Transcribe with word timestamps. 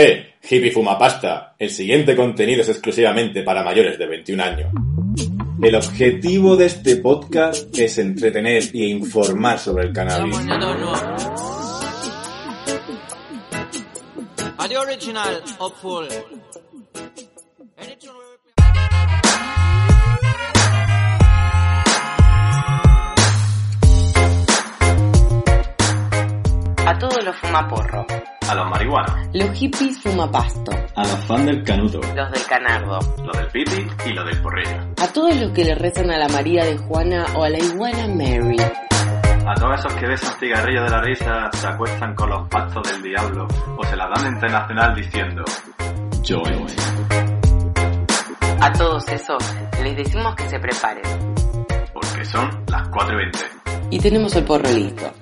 ¡Eh! 0.00 0.34
Hippie 0.48 0.70
Fuma 0.70 0.96
Pasta. 0.96 1.56
El 1.58 1.70
siguiente 1.70 2.14
contenido 2.14 2.62
es 2.62 2.68
exclusivamente 2.68 3.42
para 3.42 3.64
mayores 3.64 3.98
de 3.98 4.06
21 4.06 4.44
años. 4.44 4.72
El 5.60 5.74
objetivo 5.74 6.56
de 6.56 6.66
este 6.66 6.98
podcast 6.98 7.76
es 7.76 7.98
entretener 7.98 8.62
e 8.72 8.86
informar 8.86 9.58
sobre 9.58 9.88
el 9.88 9.92
cannabis. 9.92 10.36
Original, 14.78 15.42
A 26.88 26.98
todos 26.98 27.22
los 27.22 27.36
fumaporro, 27.36 28.06
A 28.48 28.54
los 28.54 28.70
marihuanos, 28.70 29.14
los 29.34 29.50
hippies 29.58 30.00
fumapasto, 30.00 30.72
a 30.96 31.02
los 31.02 31.18
fans 31.26 31.44
del 31.44 31.62
canuto, 31.62 32.00
los 32.14 32.30
del 32.30 32.46
canardo, 32.46 32.98
lo 33.22 33.32
del 33.38 33.46
pipi 33.48 33.86
y 34.06 34.12
lo 34.14 34.24
del 34.24 34.40
porrillo. 34.40 34.78
a 35.02 35.06
todos 35.08 35.36
los 35.36 35.52
que 35.52 35.64
le 35.66 35.74
rezan 35.74 36.10
a 36.10 36.16
la 36.16 36.28
María 36.28 36.64
de 36.64 36.78
Juana 36.78 37.26
o 37.34 37.44
a 37.44 37.50
la 37.50 37.58
iguana 37.58 38.06
Mary, 38.08 38.56
A 39.46 39.54
todos 39.54 39.80
esos 39.80 39.92
que 40.00 40.06
besan 40.06 40.32
cigarrillo 40.40 40.82
de 40.84 40.88
la 40.90 41.00
risa, 41.02 41.50
se 41.52 41.66
acuestan 41.66 42.14
con 42.14 42.30
los 42.30 42.48
pactos 42.48 42.82
del 42.90 43.02
diablo 43.02 43.46
o 43.76 43.84
se 43.84 43.94
la 43.94 44.08
dan 44.08 44.32
internacional 44.32 44.94
diciendo 44.94 45.44
Yo. 46.22 46.40
a 48.62 48.72
todos 48.72 49.06
esos 49.08 49.42
les 49.82 49.94
decimos 49.94 50.34
que 50.34 50.48
se 50.48 50.58
preparen 50.58 51.02
porque 51.92 52.24
son 52.24 52.48
las 52.68 52.88
4 52.88 53.12
y 53.12 53.16
20. 53.16 53.38
y 53.90 53.98
tenemos 54.00 54.34
el 54.36 54.44
porro 54.44 54.70
listo. 54.70 55.12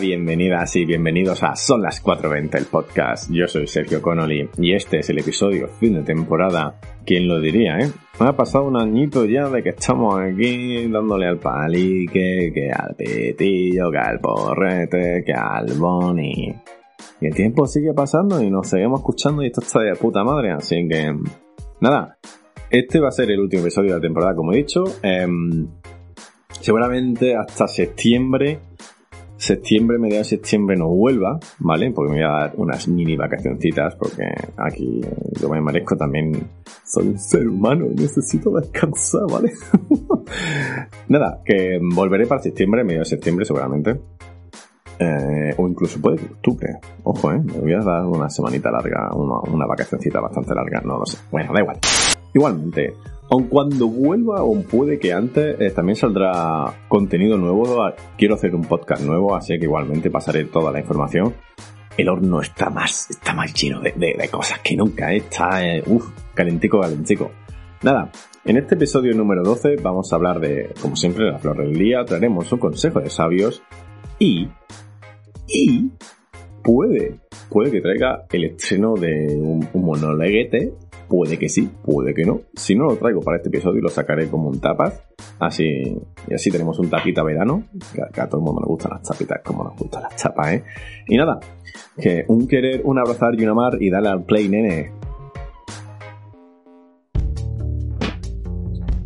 Bienvenidas 0.00 0.76
y 0.76 0.84
bienvenidos 0.84 1.42
a 1.42 1.56
Son 1.56 1.82
las 1.82 2.04
4.20 2.04 2.56
el 2.56 2.64
podcast. 2.66 3.30
Yo 3.32 3.48
soy 3.48 3.66
Sergio 3.66 4.00
Connolly 4.00 4.48
y 4.56 4.72
este 4.72 5.00
es 5.00 5.10
el 5.10 5.18
episodio 5.18 5.66
fin 5.66 5.94
de 5.94 6.02
temporada. 6.02 6.78
¿Quién 7.04 7.26
lo 7.26 7.40
diría, 7.40 7.78
eh? 7.78 7.90
Ha 8.20 8.36
pasado 8.36 8.66
un 8.66 8.76
añito 8.76 9.24
ya 9.24 9.48
de 9.48 9.62
que 9.62 9.70
estamos 9.70 10.20
aquí 10.20 10.86
dándole 10.86 11.26
al 11.26 11.38
palique, 11.38 12.52
que 12.54 12.70
al 12.70 12.94
petillo, 12.94 13.90
que 13.90 13.98
al 13.98 14.20
porrete, 14.20 15.24
que 15.26 15.32
al 15.32 15.72
boni. 15.76 16.54
Y 17.20 17.26
el 17.26 17.34
tiempo 17.34 17.66
sigue 17.66 17.92
pasando 17.92 18.40
y 18.40 18.50
nos 18.50 18.68
seguimos 18.68 19.00
escuchando 19.00 19.42
y 19.42 19.46
esto 19.46 19.62
está 19.62 19.80
de 19.80 19.96
puta 19.96 20.22
madre, 20.22 20.52
así 20.52 20.86
que... 20.88 21.12
Nada, 21.80 22.18
este 22.70 23.00
va 23.00 23.08
a 23.08 23.12
ser 23.12 23.32
el 23.32 23.40
último 23.40 23.62
episodio 23.62 23.90
de 23.90 23.96
la 23.96 24.02
temporada, 24.02 24.36
como 24.36 24.52
he 24.52 24.58
dicho. 24.58 24.84
Em, 25.02 25.66
seguramente 26.60 27.34
hasta 27.34 27.66
septiembre 27.66 28.67
septiembre, 29.38 29.98
mediados 29.98 30.30
de 30.30 30.36
septiembre 30.36 30.76
no 30.76 30.88
vuelva, 30.88 31.38
¿vale? 31.60 31.90
Porque 31.92 32.12
me 32.12 32.18
voy 32.18 32.26
a 32.26 32.40
dar 32.40 32.52
unas 32.56 32.88
mini 32.88 33.16
vacacioncitas, 33.16 33.94
porque 33.94 34.24
aquí 34.56 35.00
yo 35.40 35.48
me 35.48 35.60
merezco 35.60 35.96
también, 35.96 36.32
soy 36.84 37.08
un 37.08 37.18
ser 37.18 37.48
humano 37.48 37.86
y 37.86 37.94
necesito 37.94 38.50
descansar, 38.50 39.22
¿vale? 39.30 39.52
Nada, 41.08 41.40
que 41.44 41.78
volveré 41.94 42.26
para 42.26 42.42
septiembre, 42.42 42.84
mediados 42.84 43.08
de 43.10 43.16
septiembre 43.16 43.44
seguramente. 43.44 43.98
Eh, 45.00 45.54
o 45.56 45.68
incluso 45.68 46.00
puede 46.00 46.16
octubre. 46.16 46.80
Ojo, 47.04 47.32
eh. 47.32 47.38
Me 47.38 47.60
voy 47.60 47.72
a 47.72 47.78
dar 47.78 48.04
una 48.04 48.28
semanita 48.28 48.68
larga, 48.68 49.10
una, 49.14 49.38
una 49.52 49.64
vacacioncita 49.64 50.20
bastante 50.20 50.52
larga, 50.54 50.80
no 50.80 50.98
lo 50.98 51.06
sé. 51.06 51.18
Bueno, 51.30 51.52
da 51.52 51.60
igual. 51.60 51.78
Igualmente, 52.34 52.94
aun 53.30 53.44
cuando 53.48 53.88
vuelva, 53.88 54.42
o 54.42 54.60
puede 54.62 54.98
que 54.98 55.12
antes, 55.12 55.60
eh, 55.60 55.70
también 55.70 55.96
saldrá 55.96 56.84
contenido 56.88 57.36
nuevo. 57.36 57.92
Quiero 58.16 58.34
hacer 58.34 58.54
un 58.54 58.62
podcast 58.62 59.02
nuevo, 59.02 59.34
así 59.34 59.58
que 59.58 59.64
igualmente 59.64 60.10
pasaré 60.10 60.44
toda 60.44 60.72
la 60.72 60.80
información. 60.80 61.34
El 61.96 62.08
horno 62.08 62.40
está 62.40 62.70
más, 62.70 63.10
está 63.10 63.34
más 63.34 63.52
lleno 63.54 63.80
de, 63.80 64.28
cosas 64.30 64.60
que 64.60 64.76
nunca, 64.76 65.12
eh. 65.12 65.16
está, 65.16 65.66
eh, 65.66 65.82
uff, 65.86 66.08
calentico, 66.32 66.80
calentico. 66.80 67.30
Nada, 67.82 68.10
en 68.44 68.56
este 68.56 68.76
episodio 68.76 69.14
número 69.14 69.42
12 69.42 69.76
vamos 69.82 70.12
a 70.12 70.16
hablar 70.16 70.40
de, 70.40 70.72
como 70.80 70.96
siempre, 70.96 71.30
la 71.30 71.38
flor 71.38 71.58
del 71.58 71.74
día, 71.74 72.04
traeremos 72.04 72.50
un 72.52 72.58
consejo 72.58 73.00
de 73.00 73.10
sabios 73.10 73.62
y, 74.18 74.48
y, 75.48 75.90
puede, 76.62 77.20
puede 77.50 77.70
que 77.70 77.80
traiga 77.80 78.24
el 78.30 78.44
estreno 78.44 78.94
de 78.94 79.36
un, 79.36 79.68
un 79.72 79.84
monoleguete 79.84 80.72
Puede 81.08 81.38
que 81.38 81.48
sí, 81.48 81.70
puede 81.84 82.12
que 82.12 82.24
no. 82.26 82.40
Si 82.54 82.74
no 82.74 82.84
lo 82.84 82.96
traigo 82.96 83.20
para 83.22 83.38
este 83.38 83.48
episodio, 83.48 83.80
lo 83.80 83.88
sacaré 83.88 84.28
como 84.28 84.48
un 84.50 84.60
tapas. 84.60 85.02
Así, 85.40 85.96
y 86.28 86.34
así 86.34 86.50
tenemos 86.50 86.78
un 86.78 86.90
tapita 86.90 87.22
verano. 87.22 87.62
Que, 87.94 88.02
a- 88.02 88.08
que 88.08 88.20
a 88.20 88.28
todo 88.28 88.40
el 88.40 88.44
mundo 88.44 88.60
nos 88.60 88.68
gustan 88.68 88.92
las 88.92 89.02
tapitas 89.08 89.40
como 89.42 89.64
nos 89.64 89.74
gustan 89.76 90.02
las 90.02 90.16
tapas, 90.16 90.52
¿eh? 90.52 90.64
Y 91.06 91.16
nada, 91.16 91.40
que 91.98 92.24
un 92.28 92.46
querer, 92.46 92.82
un 92.84 92.98
abrazar 92.98 93.34
y 93.40 93.42
un 93.44 93.48
amar 93.50 93.78
y 93.80 93.88
dale 93.90 94.08
al 94.08 94.24
play, 94.24 94.48
nene. 94.50 94.92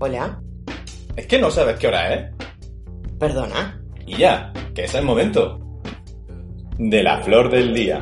Hola, 0.00 0.40
Es 1.14 1.26
que 1.26 1.38
no 1.40 1.50
sabes 1.50 1.78
qué 1.78 1.86
hora 1.86 2.14
es. 2.14 2.30
perdona. 3.18 3.80
Y 4.06 4.16
ya, 4.16 4.52
que 4.74 4.84
es 4.84 4.94
el 4.96 5.04
momento. 5.04 5.60
De 6.78 7.02
la 7.02 7.22
flor 7.22 7.48
del 7.50 7.72
día. 7.72 8.00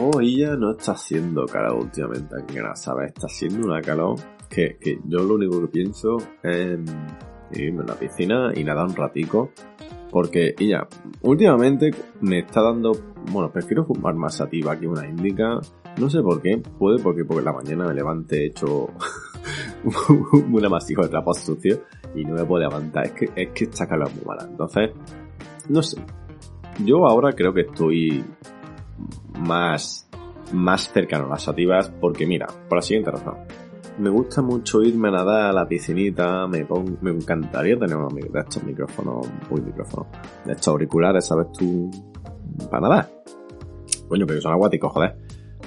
Hoy 0.00 0.36
ya 0.36 0.54
no 0.56 0.72
está 0.72 0.92
haciendo 0.92 1.46
calor 1.46 1.78
últimamente 1.84 2.34
aquí 2.38 2.58
en 2.58 2.76
¿sabes? 2.76 3.08
Está 3.08 3.26
haciendo 3.26 3.66
una 3.66 3.80
calor 3.80 4.16
que, 4.50 4.76
que 4.78 4.98
yo 5.06 5.20
lo 5.20 5.36
único 5.36 5.62
que 5.62 5.68
pienso 5.68 6.18
es 6.42 6.78
irme 7.52 7.82
a 7.84 7.86
la 7.86 7.94
piscina 7.94 8.52
y 8.54 8.64
nadar 8.64 8.86
un 8.86 8.94
ratico. 8.94 9.50
Porque, 10.10 10.54
ya, 10.58 10.86
últimamente 11.22 11.90
me 12.20 12.40
está 12.40 12.60
dando, 12.60 12.92
bueno, 13.32 13.50
prefiero 13.50 13.84
fumar 13.84 14.14
más 14.14 14.36
sativa 14.36 14.78
que 14.78 14.86
una 14.86 15.06
índica. 15.08 15.60
No 15.98 16.10
sé 16.10 16.20
por 16.20 16.42
qué, 16.42 16.58
puede 16.58 16.98
porque 16.98 17.24
porque 17.24 17.44
la 17.44 17.52
mañana 17.52 17.86
me 17.86 17.94
levante 17.94 18.44
hecho 18.44 18.88
un 20.52 20.64
amasijo 20.64 21.02
de 21.02 21.08
trapos 21.08 21.38
sucios 21.38 21.80
y 22.14 22.26
no 22.26 22.34
me 22.34 22.44
puedo 22.44 22.68
levantar. 22.68 23.06
Es 23.06 23.12
que, 23.12 23.30
es 23.34 23.48
que 23.52 23.64
esta 23.64 23.86
calor 23.86 24.08
es 24.08 24.16
muy 24.16 24.24
mala. 24.26 24.44
Entonces, 24.44 24.90
no 25.70 25.82
sé. 25.82 25.98
Yo 26.84 27.06
ahora 27.06 27.32
creo 27.32 27.52
que 27.52 27.62
estoy 27.62 28.24
más, 29.40 30.08
más 30.52 30.90
cercano 30.92 31.26
a 31.26 31.30
las 31.30 31.42
sativas 31.42 31.90
porque 32.00 32.26
mira, 32.26 32.46
por 32.68 32.78
la 32.78 32.82
siguiente 32.82 33.10
razón. 33.10 33.36
Me 33.98 34.10
gusta 34.10 34.42
mucho 34.42 34.80
irme 34.82 35.08
a 35.08 35.10
nadar 35.10 35.50
a 35.50 35.52
la 35.52 35.66
piscinita, 35.66 36.46
me, 36.46 36.64
pon- 36.64 36.98
me 37.00 37.10
encantaría 37.10 37.76
tener 37.76 37.96
unos 37.96 38.14
de 38.14 38.40
estos 38.40 38.62
micrófonos, 38.62 39.26
uy, 39.50 39.60
micrófonos, 39.60 40.06
de 40.44 40.52
estos 40.52 40.68
auriculares, 40.68 41.26
¿sabes 41.26 41.48
tú? 41.58 41.90
Para 42.70 42.82
nadar. 42.88 43.10
Coño, 44.08 44.24
pero 44.24 44.40
son 44.40 44.52
acuáticos, 44.54 44.92
joder. 44.92 45.16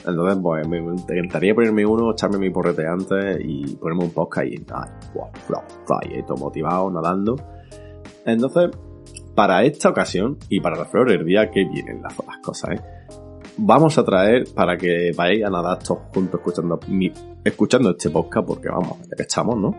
Entonces, 0.08 0.40
pues, 0.42 0.68
me 0.68 0.78
encantaría 0.78 1.54
ponerme 1.54 1.86
uno, 1.86 2.12
echarme 2.14 2.38
mi 2.38 2.50
porrete 2.50 2.88
antes 2.88 3.38
y 3.44 3.76
ponerme 3.76 4.06
un 4.06 4.12
podcast 4.12 4.48
y, 4.48 4.56
ay, 4.74 4.90
wow, 5.14 5.28
fly, 5.86 6.18
y 6.20 6.24
todo 6.24 6.38
motivado, 6.38 6.90
nadando. 6.90 7.36
Entonces, 8.26 8.72
para 9.36 9.64
esta 9.64 9.90
ocasión 9.90 10.38
y 10.50 10.60
para 10.60 10.78
la 10.78 10.86
flor 10.86 11.10
del 11.10 11.26
día, 11.26 11.50
que 11.50 11.66
vienen 11.66 12.02
las, 12.02 12.14
cosas, 12.42 12.72
¿eh? 12.72 12.82
Vamos 13.58 13.98
a 13.98 14.04
traer 14.04 14.46
para 14.56 14.78
que 14.78 15.12
vayáis 15.16 15.44
a 15.46 15.50
nadar 15.50 15.80
todos 15.80 16.02
juntos 16.14 16.40
escuchando, 16.40 16.80
mi- 16.88 17.12
escuchando 17.44 17.92
este 17.92 18.10
podcast, 18.10 18.48
porque 18.48 18.70
vamos, 18.70 18.98
ya 19.10 19.16
que 19.16 19.24
estamos, 19.24 19.58
¿no? 19.58 19.78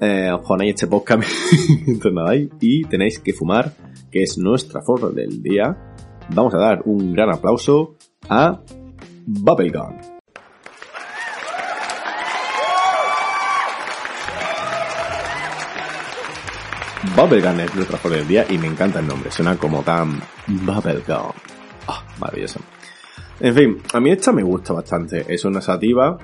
Eh, 0.00 0.30
os 0.32 0.46
ponéis 0.46 0.74
este 0.74 0.86
podcast 0.86 1.22
mientras 1.86 2.12
nadáis 2.12 2.48
y 2.60 2.82
tenéis 2.84 3.20
que 3.20 3.32
fumar, 3.32 3.72
que 4.10 4.22
es 4.22 4.38
nuestra 4.38 4.80
flor 4.82 5.14
del 5.14 5.42
día. 5.42 5.76
Vamos 6.34 6.54
a 6.54 6.58
dar 6.58 6.82
un 6.84 7.12
gran 7.12 7.30
aplauso 7.30 7.96
a 8.28 8.60
Bubblegum. 9.26 10.09
Bubblegum 17.16 17.58
es 17.60 17.74
nuestra 17.74 17.96
flor 17.96 18.14
del 18.14 18.28
día 18.28 18.44
y 18.48 18.58
me 18.58 18.66
encanta 18.66 19.00
el 19.00 19.06
nombre, 19.06 19.30
suena 19.30 19.56
como 19.56 19.82
tan 19.82 20.20
Bubblegum. 20.46 21.32
Ah, 21.88 22.04
maravilloso. 22.20 22.60
En 23.40 23.54
fin, 23.54 23.78
a 23.94 24.00
mí 24.00 24.10
esta 24.10 24.32
me 24.32 24.42
gusta 24.42 24.74
bastante. 24.74 25.24
Es 25.32 25.44
una 25.46 25.62
sativa. 25.62 26.18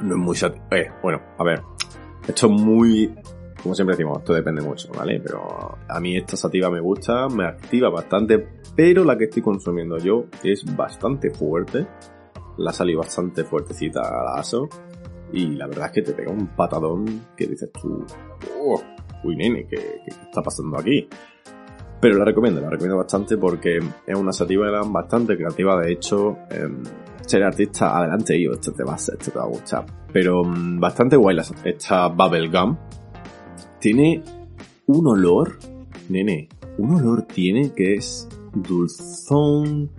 No 0.00 0.14
es 0.14 0.20
muy 0.20 0.34
sativa. 0.36 0.64
Eh, 0.70 0.90
bueno, 1.02 1.20
a 1.38 1.44
ver. 1.44 1.60
Esto 2.26 2.46
es 2.46 2.52
muy. 2.52 3.14
Como 3.62 3.74
siempre 3.74 3.94
decimos, 3.94 4.18
esto 4.20 4.32
depende 4.32 4.62
mucho, 4.62 4.90
¿vale? 4.96 5.20
Pero 5.20 5.76
a 5.86 6.00
mí 6.00 6.16
esta 6.16 6.34
sativa 6.34 6.70
me 6.70 6.80
gusta, 6.80 7.28
me 7.28 7.44
activa 7.44 7.90
bastante. 7.90 8.38
Pero 8.74 9.04
la 9.04 9.18
que 9.18 9.24
estoy 9.24 9.42
consumiendo 9.42 9.98
yo 9.98 10.24
es 10.42 10.64
bastante 10.74 11.30
fuerte. 11.30 11.86
La 12.56 12.72
salí 12.72 12.94
bastante 12.94 13.44
fuertecita 13.44 14.00
a 14.00 14.24
la 14.24 14.40
ASO. 14.40 14.68
y 15.32 15.46
la 15.54 15.68
verdad 15.68 15.86
es 15.86 15.92
que 15.92 16.02
te 16.02 16.12
pega 16.12 16.32
un 16.32 16.48
patadón 16.56 17.26
que 17.36 17.46
dices 17.46 17.70
tú, 17.80 18.04
"Oh, 18.58 18.82
uy 19.24 19.36
nene, 19.36 19.66
¿qué, 19.66 20.02
está 20.06 20.42
pasando 20.42 20.78
aquí? 20.78 21.08
Pero 22.00 22.16
la 22.18 22.24
recomiendo, 22.24 22.60
la 22.60 22.70
recomiendo 22.70 22.96
bastante 22.96 23.36
porque 23.36 23.78
es 24.06 24.16
una 24.16 24.32
sativa 24.32 24.70
bastante 24.86 25.36
creativa, 25.36 25.80
de 25.80 25.92
hecho, 25.92 26.38
em, 26.50 26.82
ser 27.26 27.42
artista, 27.42 27.98
adelante, 27.98 28.36
y 28.38 28.46
esto 28.46 28.72
te 28.72 28.82
va 28.82 28.94
a, 28.94 28.96
esto 28.96 29.16
te 29.18 29.38
va 29.38 29.44
a 29.44 29.48
gustar. 29.48 29.84
Pero 30.12 30.42
mm, 30.42 30.80
bastante 30.80 31.16
guay 31.16 31.36
la- 31.36 31.44
esta 31.64 32.08
Bubblegum. 32.08 32.76
Tiene 33.78 34.22
un 34.86 35.06
olor, 35.06 35.58
nene, 36.08 36.48
un 36.78 36.94
olor 36.94 37.22
tiene 37.22 37.72
que 37.72 37.94
es 37.94 38.28
dulzón, 38.54 39.90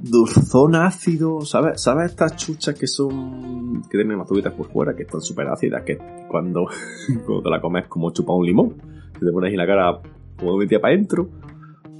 dulzón 0.00 0.74
ácido, 0.74 1.40
¿sabes? 1.42 1.80
¿Sabes 1.80 2.10
estas 2.10 2.36
chuchas 2.36 2.74
que 2.78 2.86
son, 2.86 3.82
que 3.82 3.98
tienen 3.98 4.20
azulitas 4.20 4.52
por 4.52 4.70
fuera, 4.70 4.94
que 4.94 5.02
están 5.02 5.20
súper 5.20 5.48
ácidas, 5.48 5.82
que 5.84 5.98
cuando, 6.28 6.66
cuando 7.26 7.42
te 7.42 7.50
la 7.50 7.60
comes 7.60 7.84
es 7.84 7.88
como 7.88 8.10
chupar 8.12 8.36
un 8.36 8.46
limón, 8.46 8.74
que 9.12 9.24
te 9.24 9.32
pones 9.32 9.52
en 9.52 9.58
la 9.58 9.66
cara 9.66 10.00
como 10.38 10.56
metida 10.56 10.80
para 10.80 10.94
adentro, 10.94 11.28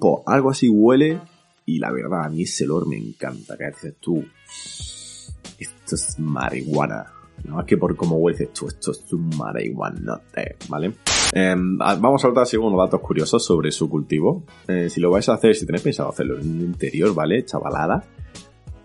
pues 0.00 0.14
algo 0.26 0.50
así 0.50 0.68
huele 0.68 1.20
y 1.66 1.78
la 1.78 1.90
verdad 1.90 2.24
a 2.24 2.28
mí 2.28 2.42
ese 2.42 2.64
olor 2.64 2.88
me 2.88 2.96
encanta, 2.96 3.56
que 3.56 3.66
dices 3.66 3.96
tú, 4.00 4.24
esto 5.58 5.94
es 5.94 6.18
marihuana. 6.18 7.12
No 7.44 7.60
es 7.60 7.66
que 7.66 7.76
por 7.76 7.94
cómo 7.96 8.16
huele 8.16 8.38
dices 8.38 8.54
tú, 8.54 8.68
esto 8.68 8.92
es 8.92 9.12
un 9.12 9.30
marihuanote, 9.36 10.56
¿vale? 10.68 10.94
Em, 11.32 11.76
vamos 11.78 12.25
a 12.25 12.28
hablar 12.28 12.44
así 12.44 12.56
unos 12.56 12.78
datos 12.78 13.00
curiosos 13.00 13.44
sobre 13.44 13.70
su 13.70 13.88
cultivo. 13.88 14.44
Eh, 14.66 14.88
si 14.88 15.00
lo 15.00 15.10
vais 15.10 15.28
a 15.28 15.34
hacer, 15.34 15.54
si 15.54 15.66
tenéis 15.66 15.82
pensado 15.82 16.08
hacerlo 16.08 16.38
en 16.38 16.50
un 16.50 16.60
interior, 16.60 17.14
¿vale? 17.14 17.44
Chavalada. 17.44 18.04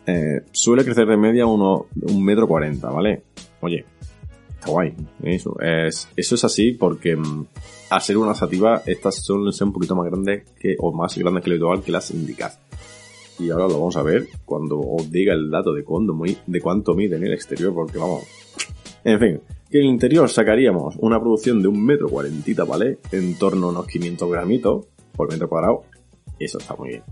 eh, 0.05 0.41
suele 0.51 0.83
crecer 0.83 1.07
de 1.07 1.15
media 1.17 1.45
uno, 1.45 1.87
un 2.01 2.23
metro 2.23 2.47
cuarenta, 2.47 2.89
¿vale? 2.89 3.23
Oye, 3.61 3.85
está 4.49 4.69
guay. 4.69 4.93
Eso 5.23 5.57
es, 5.61 6.09
eso 6.15 6.35
es 6.35 6.43
así 6.43 6.73
porque 6.73 7.15
mm, 7.15 7.45
al 7.89 8.01
ser 8.01 8.17
una 8.17 8.35
sativa, 8.35 8.81
estas 8.85 9.23
suelen 9.23 9.53
ser 9.53 9.67
un 9.67 9.73
poquito 9.73 9.95
más 9.95 10.05
grandes 10.07 10.43
que, 10.59 10.75
o 10.79 10.91
más 10.91 11.17
grandes 11.17 11.43
que 11.43 11.49
lo 11.51 11.55
habitual 11.55 11.85
que 11.85 11.91
las 11.93 12.11
indicas. 12.11 12.59
Y 13.39 13.49
ahora 13.49 13.67
lo 13.67 13.75
vamos 13.79 13.95
a 13.97 14.03
ver 14.03 14.27
cuando 14.45 14.79
os 14.79 15.09
diga 15.09 15.33
el 15.33 15.49
dato 15.49 15.73
de 15.73 15.83
cuándo, 15.83 16.15
de 16.45 16.61
cuánto 16.61 16.93
mide 16.93 17.15
en 17.15 17.23
el 17.23 17.33
exterior, 17.33 17.73
porque 17.73 17.97
vamos. 17.97 18.23
En 19.05 19.19
fin, 19.19 19.41
que 19.73 19.79
en 19.79 19.85
el 19.85 19.89
interior 19.93 20.29
sacaríamos 20.29 20.97
una 20.99 21.19
producción 21.19 21.59
de 21.59 21.67
un 21.67 21.83
metro 21.83 22.07
cuarentita, 22.07 22.63
¿vale? 22.63 22.99
En 23.11 23.39
torno 23.39 23.65
a 23.65 23.69
unos 23.71 23.87
500 23.87 24.31
gramitos 24.31 24.85
por 25.13 25.31
metro 25.31 25.49
cuadrado. 25.49 25.85
Eso 26.37 26.59
está 26.59 26.75
muy 26.75 26.89
bien. 26.89 27.03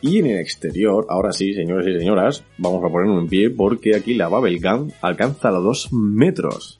Y 0.00 0.20
en 0.20 0.26
el 0.26 0.38
exterior, 0.38 1.06
ahora 1.08 1.32
sí, 1.32 1.52
señores 1.52 1.88
y 1.88 1.98
señoras, 1.98 2.44
vamos 2.58 2.84
a 2.84 2.88
ponernos 2.88 3.20
en 3.20 3.28
pie 3.28 3.50
porque 3.50 3.96
aquí 3.96 4.14
la 4.14 4.28
Bubblegum 4.28 4.92
alcanza 5.00 5.50
los 5.50 5.64
2 5.64 5.92
metros. 5.92 6.78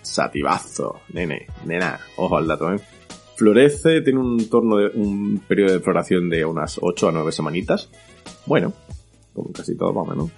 Sativazo, 0.00 1.00
nene, 1.12 1.48
nena, 1.66 1.98
ojo 2.16 2.36
al 2.36 2.46
dato, 2.46 2.72
eh. 2.72 2.78
Florece, 3.34 4.00
tiene 4.02 4.20
un 4.20 4.48
torno 4.48 4.76
de 4.76 4.90
un 4.94 5.42
periodo 5.48 5.72
de 5.72 5.80
floración 5.80 6.30
de 6.30 6.44
unas 6.44 6.78
8 6.80 7.08
a 7.08 7.10
9 7.10 7.32
semanitas. 7.32 7.90
Bueno, 8.46 8.72
como 9.32 9.50
casi 9.50 9.76
todo 9.76 9.92
más 9.92 10.06
o 10.06 10.10
menos. 10.12 10.30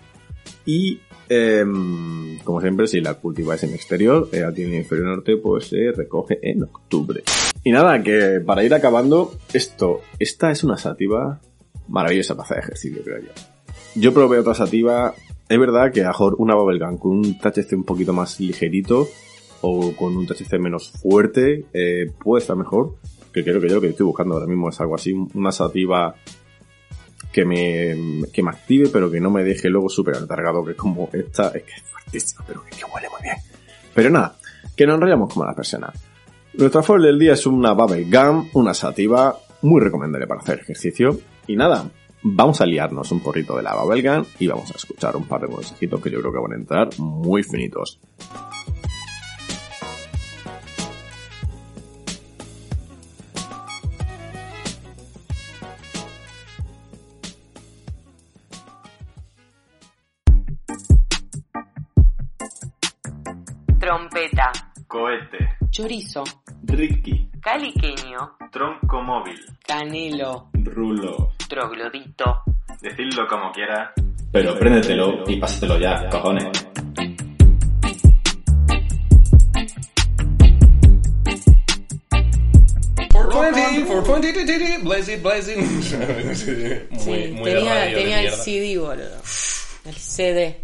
Y, 0.66 1.00
em, 1.28 2.38
como 2.40 2.60
siempre, 2.60 2.86
si 2.86 3.00
la 3.00 3.14
cultiváis 3.14 3.62
en 3.64 3.74
exterior, 3.74 4.28
eh, 4.32 4.44
aquí 4.44 4.62
en 4.62 4.74
inferior 4.74 5.08
norte, 5.08 5.36
pues 5.36 5.68
se 5.68 5.92
recoge 5.92 6.38
en 6.42 6.62
octubre. 6.64 7.22
Y 7.62 7.70
nada, 7.70 8.02
que 8.02 8.40
para 8.44 8.64
ir 8.64 8.74
acabando, 8.74 9.34
esto, 9.52 10.00
esta 10.18 10.50
es 10.50 10.64
una 10.64 10.76
sativa 10.76 11.40
maravillosa 11.88 12.34
para 12.34 12.44
hacer 12.44 12.58
ejercicio, 12.58 13.02
creo 13.02 13.20
yo. 13.20 13.30
Yo 13.94 14.12
probé 14.12 14.38
otra 14.38 14.54
sativa, 14.54 15.14
es 15.48 15.58
verdad 15.58 15.92
que 15.92 16.02
a 16.02 16.08
mejor 16.08 16.36
una 16.38 16.54
bubblegum 16.54 16.98
con 16.98 17.12
un 17.12 17.38
THC 17.38 17.72
un 17.74 17.84
poquito 17.84 18.12
más 18.12 18.40
ligerito, 18.40 19.06
o 19.66 19.96
con 19.96 20.16
un 20.16 20.26
THC 20.26 20.58
menos 20.58 20.90
fuerte, 20.90 21.64
eh, 21.72 22.10
puede 22.22 22.42
estar 22.42 22.56
mejor. 22.56 22.96
Que 23.32 23.42
creo 23.42 23.60
que 23.60 23.68
yo 23.68 23.76
lo 23.76 23.80
que 23.80 23.88
estoy 23.88 24.06
buscando 24.06 24.34
ahora 24.34 24.46
mismo 24.46 24.68
es 24.68 24.80
algo 24.80 24.94
así, 24.94 25.12
una 25.12 25.50
sativa 25.50 26.14
que 27.34 27.44
me, 27.44 28.28
que 28.32 28.44
me 28.44 28.50
active, 28.50 28.90
pero 28.92 29.10
que 29.10 29.20
no 29.20 29.28
me 29.28 29.42
deje 29.42 29.68
luego 29.68 29.88
súper 29.88 30.14
atargado, 30.14 30.64
que 30.64 30.70
es 30.70 30.76
como 30.76 31.10
esta, 31.12 31.48
es 31.48 31.64
que 31.64 31.72
es 31.72 31.82
fuertísima, 31.82 32.44
pero 32.46 32.64
que, 32.64 32.70
que 32.70 32.84
huele 32.84 33.08
muy 33.10 33.22
bien. 33.22 33.34
Pero 33.92 34.08
nada, 34.08 34.36
que 34.76 34.86
nos 34.86 34.94
enrollamos 34.94 35.34
como 35.34 35.44
las 35.44 35.56
personas. 35.56 36.00
Nuestra 36.52 36.84
flor 36.84 37.02
del 37.02 37.18
día 37.18 37.32
es 37.32 37.44
una 37.44 37.72
Bubble 37.72 38.04
Gum, 38.04 38.50
una 38.52 38.72
sativa 38.72 39.36
muy 39.62 39.80
recomendable 39.80 40.28
para 40.28 40.42
hacer 40.42 40.60
ejercicio. 40.60 41.18
Y 41.48 41.56
nada, 41.56 41.90
vamos 42.22 42.60
a 42.60 42.66
liarnos 42.66 43.10
un 43.10 43.18
porrito 43.18 43.56
de 43.56 43.64
la 43.64 43.74
Bubble 43.74 44.00
Gum 44.00 44.24
y 44.38 44.46
vamos 44.46 44.70
a 44.70 44.76
escuchar 44.76 45.16
un 45.16 45.26
par 45.26 45.40
de 45.40 45.48
consejitos 45.48 46.00
que 46.00 46.12
yo 46.12 46.20
creo 46.20 46.32
que 46.32 46.38
van 46.38 46.52
a 46.52 46.56
entrar 46.56 46.88
muy 46.98 47.42
finitos. 47.42 47.98
Cohete. 64.94 65.56
Chorizo. 65.70 66.22
Ricky, 66.62 67.28
Caliqueño. 67.42 68.36
Tronco 68.52 69.02
móvil. 69.02 69.40
Canelo. 69.66 70.50
Rulo. 70.52 71.32
Troglodito. 71.48 72.44
Decidlo 72.80 73.26
como 73.26 73.50
quiera. 73.50 73.92
Pero 74.30 74.56
préndetelo 74.56 75.24
y 75.26 75.40
pásatelo 75.40 75.80
ya, 75.80 76.08
cojones. 76.08 76.44
Blazing, 84.84 85.22
blazing. 85.22 85.58
muy, 85.58 85.82
Sí, 87.00 87.32
muy 87.32 87.42
tenía, 87.42 87.94
tenía 87.94 88.20
el. 88.20 88.30
CD, 88.30 88.78
boludo. 88.78 89.20
El 89.86 89.94
CD. 89.94 90.63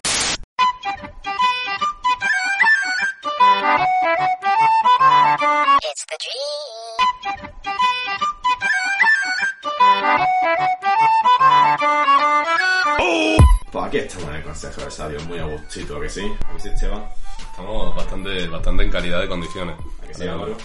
Aquí 13.90 13.98
estamos 13.98 14.28
en 14.28 14.34
el 14.36 14.42
consejo 14.44 14.80
de 14.82 14.90
sabio, 14.92 15.20
muy 15.22 15.38
a 15.40 15.44
gustito, 15.46 15.96
¿a 15.96 16.00
que 16.00 16.08
sí? 16.08 16.32
¿A 16.48 16.52
que 16.52 16.60
sí, 16.60 16.68
Esteban? 16.68 17.04
Estamos 17.50 17.96
bastante, 17.96 18.46
bastante 18.46 18.84
en 18.84 18.90
calidad 18.90 19.20
de 19.20 19.28
condiciones. 19.28 19.74
¿A 20.00 20.06
que 20.06 20.14
sí, 20.14 20.28
Álvaro? 20.28 20.56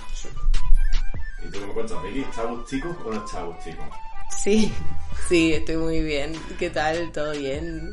¿Y 1.44 1.50
tú 1.50 1.60
qué 1.60 1.66
me 1.66 1.74
cuentas, 1.74 2.04
Vicky? 2.04 2.20
¿Está 2.22 2.42
a 2.42 2.46
gustico 2.46 2.96
o 3.04 3.12
no 3.12 3.26
está 3.26 3.40
a 3.40 3.44
gustico? 3.46 3.84
Sí, 4.30 4.72
sí, 5.28 5.54
estoy 5.54 5.78
muy 5.78 6.04
bien. 6.04 6.34
¿Qué 6.60 6.70
tal? 6.70 7.12
¿Todo 7.12 7.32
bien? 7.32 7.92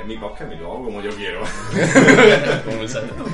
Es 0.00 0.04
mi 0.06 0.18
podcast, 0.18 0.50
me 0.50 0.56
lo 0.56 0.72
hago 0.72 0.84
como 0.86 1.00
yo 1.00 1.10
quiero. 1.14 1.42
Como 2.64 2.80
el 2.80 2.88
salto. 2.88 3.24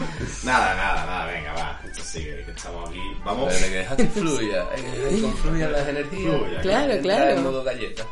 nada, 0.45 0.75
nada, 0.75 1.07
nada, 1.07 1.27
venga, 1.33 1.53
va. 1.55 1.81
Esto 1.87 2.03
sigue, 2.03 2.45
que 2.45 2.51
estamos 2.51 2.91
aquí. 2.91 3.01
Vamos. 3.25 3.55
Hay 3.55 3.71
que 3.71 3.77
dejar 3.77 3.97
que 3.97 4.07
fluya, 4.07 4.67
hay 4.71 4.83
que 4.83 5.21
confluyan 5.23 5.73
las 5.73 5.89
energías. 5.89 6.37
Fluya, 6.37 6.61
Claro, 6.61 7.01
claro. 7.01 7.31
En 7.31 7.43
modo 7.43 7.65
galleta. 7.65 8.05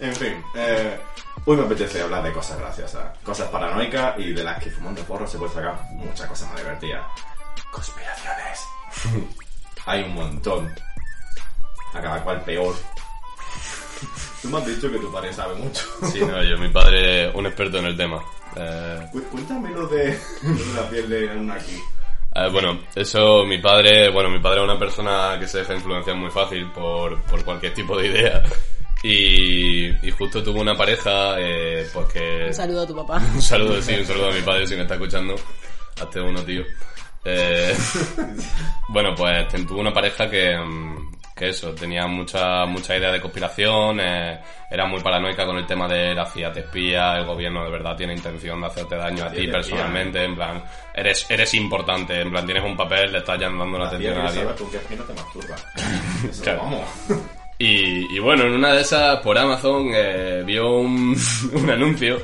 En 0.00 0.14
fin, 0.14 0.42
eh, 0.54 0.96
hoy 1.44 1.56
me 1.56 1.64
apetece 1.64 2.00
hablar 2.02 2.22
de 2.22 2.32
cosas 2.32 2.58
graciosas, 2.58 3.18
cosas 3.24 3.48
paranoicas 3.48 4.14
y 4.18 4.32
de 4.32 4.44
las 4.44 4.62
que 4.62 4.70
fumando 4.70 5.02
porro 5.02 5.26
se 5.26 5.38
puede 5.38 5.52
sacar 5.52 5.80
muchas 5.92 6.26
cosas 6.28 6.48
más 6.50 6.58
divertidas. 6.58 7.04
Conspiraciones. 7.72 8.64
Hay 9.86 10.02
un 10.04 10.14
montón. 10.14 10.72
A 11.94 12.00
cada 12.00 12.22
cual 12.22 12.42
peor. 12.42 12.74
Tú 14.42 14.48
me 14.50 14.58
has 14.58 14.66
dicho 14.66 14.90
que 14.92 14.98
tu 14.98 15.10
padre 15.12 15.32
sabe 15.32 15.54
mucho. 15.54 15.82
Sí, 16.12 16.20
no, 16.20 16.42
yo, 16.48 16.56
mi 16.58 16.68
padre, 16.68 17.30
un 17.30 17.46
experto 17.46 17.78
en 17.78 17.86
el 17.86 17.96
tema. 17.96 18.22
Eh, 18.56 19.08
Cu- 19.10 19.22
Cuéntame 19.30 19.70
lo 19.70 19.86
de, 19.88 20.18
lo 20.42 20.54
de 20.54 20.74
la 20.74 20.88
piel 20.88 21.08
de 21.08 21.26
un 21.36 21.50
aquí. 21.50 21.82
Eh, 22.34 22.48
bueno, 22.52 22.78
eso 22.94 23.44
mi 23.44 23.58
padre, 23.58 24.10
bueno, 24.10 24.28
mi 24.30 24.38
padre 24.38 24.58
es 24.60 24.64
una 24.64 24.78
persona 24.78 25.36
que 25.40 25.48
se 25.48 25.58
deja 25.58 25.74
influenciar 25.74 26.14
muy 26.16 26.30
fácil 26.30 26.70
por, 26.72 27.20
por 27.22 27.44
cualquier 27.44 27.74
tipo 27.74 27.96
de 27.96 28.06
idea. 28.06 28.42
Y, 29.02 29.86
y 30.06 30.10
justo 30.10 30.42
tuvo 30.42 30.60
una 30.60 30.76
pareja, 30.76 31.36
eh, 31.38 31.86
pues 31.92 32.06
que... 32.12 32.44
Un 32.48 32.54
saludo 32.54 32.82
a 32.82 32.86
tu 32.86 32.96
papá. 32.96 33.18
Un 33.34 33.42
saludo, 33.42 33.80
sí, 33.80 33.94
un 33.94 34.04
saludo 34.06 34.28
a 34.30 34.32
mi 34.32 34.40
padre 34.42 34.66
si 34.66 34.74
me 34.74 34.82
está 34.82 34.94
escuchando. 34.94 35.34
Hazte 36.00 36.20
uno, 36.20 36.42
tío. 36.42 36.62
Eh, 37.24 37.76
bueno, 38.88 39.14
pues 39.14 39.46
tuvo 39.66 39.80
una 39.80 39.92
pareja 39.92 40.28
que, 40.30 40.56
mm, 40.56 41.12
que 41.36 41.48
eso, 41.50 41.72
tenía 41.74 42.06
mucha, 42.06 42.64
mucha 42.66 42.96
idea 42.96 43.12
de 43.12 43.20
conspiración, 43.20 44.00
eh, 44.00 44.40
era 44.70 44.86
muy 44.86 45.00
paranoica 45.00 45.44
con 45.46 45.56
el 45.58 45.66
tema 45.66 45.86
de 45.88 46.14
la 46.14 46.26
CIA 46.26 46.52
te 46.52 46.60
espía, 46.60 47.16
el 47.18 47.24
gobierno 47.26 47.64
de 47.64 47.70
verdad 47.70 47.96
tiene 47.96 48.14
intención 48.14 48.60
de 48.60 48.66
hacerte 48.66 48.96
daño 48.96 49.24
a 49.24 49.30
ti 49.30 49.46
te 49.46 49.52
personalmente, 49.52 50.24
en 50.24 50.34
plan, 50.34 50.62
eres, 50.94 51.26
eres 51.30 51.54
importante, 51.54 52.20
en 52.20 52.30
plan, 52.30 52.44
tienes 52.46 52.64
un 52.64 52.76
papel, 52.76 53.12
le 53.12 53.18
estás 53.18 53.38
dando 53.38 53.78
la 53.78 53.86
atención 53.86 54.18
a 54.18 54.22
nadie. 54.24 54.42
sabes 54.42 54.60
con 54.60 54.70
qué 54.70 54.78
pino 54.78 55.04
te 55.04 55.12
masturbas. 55.14 55.66
Eso, 56.30 56.42
Claro. 56.42 56.58
vamos. 56.62 56.84
Y, 57.58 58.14
y 58.14 58.18
bueno, 58.20 58.44
en 58.44 58.52
una 58.52 58.72
de 58.72 58.82
esas, 58.82 59.20
por 59.20 59.36
Amazon, 59.36 59.90
eh, 59.92 60.42
vio 60.46 60.78
un, 60.78 61.16
un 61.52 61.70
anuncio 61.70 62.18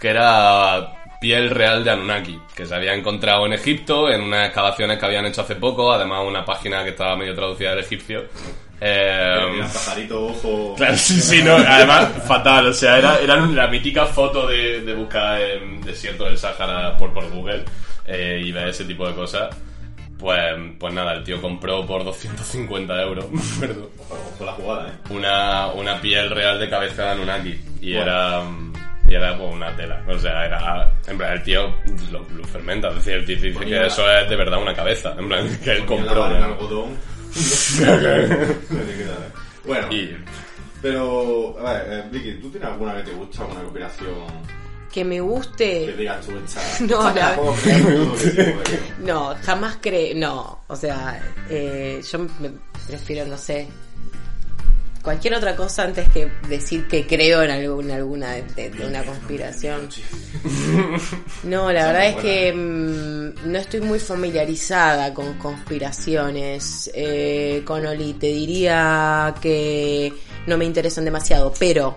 que 0.00 0.08
era 0.08 0.94
piel 1.20 1.50
real 1.50 1.84
de 1.84 1.90
Anunnaki, 1.90 2.40
que 2.56 2.64
se 2.64 2.74
había 2.74 2.94
encontrado 2.94 3.44
en 3.46 3.52
Egipto, 3.52 4.10
en 4.10 4.22
unas 4.22 4.46
excavaciones 4.46 4.98
que 4.98 5.06
habían 5.06 5.26
hecho 5.26 5.42
hace 5.42 5.54
poco, 5.56 5.92
además 5.92 6.24
una 6.26 6.44
página 6.44 6.82
que 6.82 6.90
estaba 6.90 7.14
medio 7.14 7.34
traducida 7.34 7.72
al 7.72 7.80
egipcio. 7.80 8.24
Eh, 8.80 9.60
pajarito, 9.70 10.28
ojo. 10.28 10.74
Claro, 10.76 10.96
sí, 10.96 11.20
sí, 11.20 11.42
no, 11.42 11.56
además 11.56 12.08
fatal, 12.26 12.68
o 12.68 12.72
sea, 12.72 12.96
era, 12.96 13.18
era 13.18 13.36
la 13.36 13.66
mítica 13.66 14.06
foto 14.06 14.46
de, 14.46 14.80
de 14.80 14.94
buscar 14.94 15.38
en 15.38 15.82
desierto 15.82 16.24
del 16.24 16.38
Sáhara 16.38 16.96
por, 16.96 17.12
por 17.12 17.28
Google 17.30 17.64
eh, 18.06 18.40
y 18.42 18.50
ver 18.50 18.68
ese 18.68 18.86
tipo 18.86 19.06
de 19.06 19.14
cosas. 19.14 19.54
Pues, 20.20 20.38
pues 20.78 20.92
nada, 20.94 21.14
el 21.14 21.24
tío 21.24 21.40
compró 21.40 21.86
por 21.86 22.04
250 22.04 23.02
euros, 23.02 23.24
perdón, 23.60 23.88
Ojo 24.34 24.44
la 24.44 24.52
jugada, 24.52 24.88
¿eh? 24.88 24.92
una, 25.14 25.68
una 25.68 26.00
piel 26.00 26.28
real 26.30 26.60
de 26.60 26.68
cabeza 26.68 27.04
de 27.04 27.08
Anunnaki 27.10 27.58
y 27.80 27.94
Bueno. 27.94 28.02
era 28.10 28.42
y 29.08 29.14
era 29.14 29.36
pues 29.36 29.52
una 29.52 29.74
tela, 29.74 30.04
o 30.06 30.18
sea, 30.18 30.44
era 30.46 30.92
en 31.08 31.18
plan 31.18 31.32
el 31.32 31.42
tío 31.42 31.74
lo, 32.12 32.20
lo 32.36 32.44
fermenta, 32.44 32.88
es 32.90 32.96
decir, 32.96 33.14
el 33.14 33.24
tío 33.24 33.36
dice 33.40 33.64
que 33.64 33.86
eso 33.86 34.08
es 34.08 34.28
de 34.28 34.36
verdad 34.36 34.60
una 34.62 34.74
cabeza, 34.74 35.14
en 35.18 35.26
plan 35.26 35.58
que 35.64 35.72
él 35.72 35.80
la 35.80 35.86
compró. 35.86 36.26
en 36.30 36.38
¿no? 36.40 36.44
algodón. 36.46 36.90
¿eh? 37.80 38.56
Bueno, 39.66 39.92
Y 39.92 40.16
pero, 40.82 41.56
a 41.66 41.72
ver, 41.74 41.86
eh, 41.92 42.04
Vicky, 42.10 42.34
¿tú 42.40 42.50
tienes 42.50 42.68
alguna 42.70 42.96
que 42.96 43.02
te 43.02 43.12
gusta, 43.12 43.42
alguna 43.42 43.60
conspiración 43.62 44.14
Que 44.92 45.04
me 45.04 45.16
que 45.16 45.20
guste. 45.20 46.04
esta? 46.04 46.60
No, 46.84 47.14
la- 47.14 47.36
que 47.64 48.54
No, 49.04 49.34
jamás 49.42 49.78
creo. 49.80 50.14
No, 50.16 50.60
o 50.66 50.76
sea, 50.76 51.20
eh, 51.48 52.02
yo 52.10 52.18
me 52.18 52.50
prefiero, 52.86 53.24
no 53.26 53.38
sé. 53.38 53.68
Cualquier 55.02 55.32
otra 55.34 55.56
cosa 55.56 55.84
antes 55.84 56.06
que 56.10 56.30
decir 56.46 56.86
que 56.86 57.06
creo 57.06 57.42
en 57.42 57.50
alguna, 57.50 57.94
alguna 57.94 58.32
de, 58.32 58.42
de- 58.42 58.70
de 58.70 58.86
una 58.86 59.02
conspiración. 59.02 59.88
No, 61.44 61.72
la 61.72 61.86
verdad 61.86 62.06
es 62.08 62.16
que 62.16 62.52
mm, 62.52 63.50
no 63.50 63.58
estoy 63.58 63.80
muy 63.80 63.98
familiarizada 63.98 65.14
con 65.14 65.34
conspiraciones. 65.38 66.90
Eh, 66.92 67.62
con 67.64 67.86
Oli, 67.86 68.12
te 68.14 68.26
diría 68.26 69.34
que 69.40 70.12
no 70.46 70.58
me 70.58 70.66
interesan 70.66 71.04
demasiado, 71.06 71.52
pero 71.58 71.96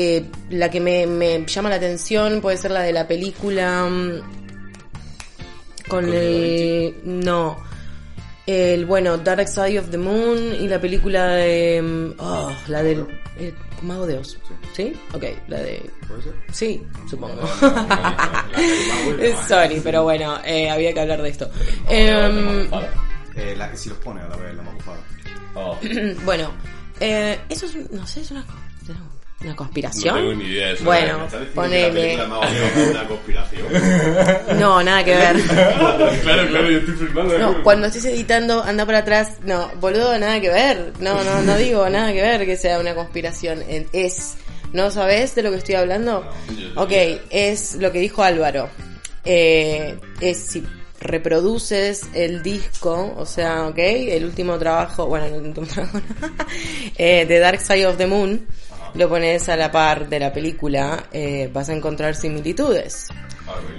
eh, 0.00 0.24
la 0.50 0.70
que 0.70 0.80
me, 0.80 1.06
me 1.06 1.44
llama 1.44 1.68
la 1.70 1.74
atención 1.76 2.40
puede 2.40 2.56
ser 2.56 2.70
la 2.70 2.82
de 2.82 2.92
la 2.92 3.08
película 3.08 3.84
mm, 3.84 4.20
con 5.88 6.04
¿Con 6.04 6.14
el 6.14 6.94
no 7.04 7.56
el 8.46 8.86
bueno 8.86 9.18
Dark 9.18 9.48
Side 9.48 9.78
of 9.78 9.90
the 9.90 9.98
Moon 9.98 10.54
y 10.60 10.68
la 10.68 10.80
película 10.80 11.26
de 11.34 11.82
mm, 11.82 12.14
oh, 12.20 12.52
la 12.68 12.82
del 12.82 13.06
el 13.38 13.54
Mago 13.82 14.06
de 14.06 14.18
Oz 14.18 14.38
sí 14.72 14.92
ok 15.14 15.24
la 15.48 15.58
de 15.58 15.90
¿Puede 16.06 16.22
ser? 16.22 16.34
sí 16.52 16.82
supongo 17.10 17.40
Eh, 19.20 19.34
sorry 19.48 19.80
pero 19.82 20.02
bueno 20.04 20.38
eh, 20.44 20.70
había 20.70 20.92
que 20.94 21.00
hablar 21.00 21.22
de 21.22 21.28
esto 21.30 21.50
Em, 21.88 22.68
Eh, 23.36 23.54
la 23.56 23.70
que 23.70 23.76
si 23.76 23.88
los 23.88 23.98
pone 23.98 24.20
a 24.20 24.28
la 24.28 24.36
vez, 24.36 24.54
la. 24.54 24.62
Oh, 25.54 25.76
bueno 26.24 26.50
eh, 27.00 27.38
eso 27.48 27.66
es 27.66 27.90
no 27.90 28.06
sé 28.06 28.20
es 28.22 28.30
una 28.30 28.44
una 29.40 29.54
conspiración 29.54 30.14
no 30.16 30.20
tengo 30.20 30.34
ni 30.34 30.44
idea 30.50 30.66
de 30.68 30.72
eso. 30.74 30.84
bueno 30.84 31.18
¿Me 31.20 31.24
estás 31.26 31.40
diciendo 31.40 31.62
que 31.94 32.16
la 32.16 32.28
ponele 32.28 32.90
una 32.90 33.04
conspiración? 33.06 33.66
no 34.58 34.82
nada 34.82 35.04
que 35.04 35.14
ver 35.14 35.36
claro, 36.22 36.48
claro, 36.48 36.70
yo 36.70 36.78
estoy 36.78 36.94
flipando. 36.94 37.38
No, 37.38 37.62
cuando 37.62 37.86
estés 37.86 38.04
editando, 38.06 38.62
anda 38.62 38.84
para 38.84 38.98
atrás. 38.98 39.36
No, 39.44 39.70
boludo, 39.80 40.18
nada 40.18 40.40
que 40.40 40.50
ver. 40.50 40.92
No, 41.00 41.22
no, 41.22 41.42
no 41.42 41.56
digo 41.58 41.88
nada 41.88 42.12
que 42.12 42.20
ver 42.20 42.46
que 42.46 42.56
sea 42.56 42.80
una 42.80 42.94
conspiración. 42.94 43.62
Es, 43.92 44.34
¿no 44.72 44.90
sabes 44.90 45.34
de 45.36 45.42
lo 45.42 45.50
que 45.52 45.58
estoy 45.58 45.76
hablando? 45.76 46.28
yo- 46.58 46.82
Ok, 46.82 46.92
es 47.30 47.76
lo 47.76 47.92
que 47.92 48.00
dijo 48.00 48.22
Álvaro. 48.24 48.68
Eh, 49.24 49.98
es 50.20 50.38
si 50.38 50.64
reproduces 51.00 52.02
el 52.14 52.42
disco, 52.42 53.14
o 53.16 53.24
sea, 53.26 53.68
ok, 53.68 53.78
el 53.78 54.24
último 54.24 54.58
trabajo, 54.58 55.06
bueno, 55.06 55.26
el 55.26 55.34
último 55.34 55.66
trabajo, 55.66 56.00
no, 56.20 56.28
eh, 56.96 57.24
de 57.26 57.38
Dark 57.38 57.60
Side 57.60 57.86
of 57.86 57.96
the 57.98 58.06
Moon, 58.06 58.46
lo 58.94 59.08
pones 59.08 59.48
a 59.48 59.56
la 59.56 59.70
par 59.70 60.08
de 60.08 60.20
la 60.20 60.32
película, 60.32 61.04
eh, 61.12 61.50
vas 61.52 61.68
a 61.68 61.74
encontrar 61.74 62.14
similitudes. 62.14 63.08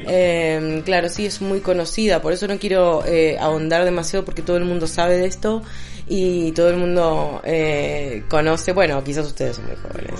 Eh, 0.08 0.82
claro, 0.84 1.10
sí, 1.10 1.28
es 1.28 1.42
muy 1.42 1.60
conocida, 1.60 2.22
por 2.22 2.34
eso 2.34 2.48
no 2.48 2.58
quiero 2.58 3.06
eh, 3.06 3.38
ahondar 3.40 3.86
demasiado 3.86 4.26
porque 4.26 4.42
todo 4.42 4.58
el 4.58 4.66
mundo 4.66 4.88
sabe 4.88 5.18
de 5.18 5.28
esto 5.28 5.62
y 6.08 6.52
todo 6.54 6.70
el 6.70 6.78
mundo 6.78 7.42
eh, 7.44 8.24
conoce, 8.28 8.74
bueno, 8.74 9.04
quizás 9.04 9.28
ustedes 9.28 9.58
son 9.58 9.68
muy 9.68 9.76
jóvenes. 9.76 10.20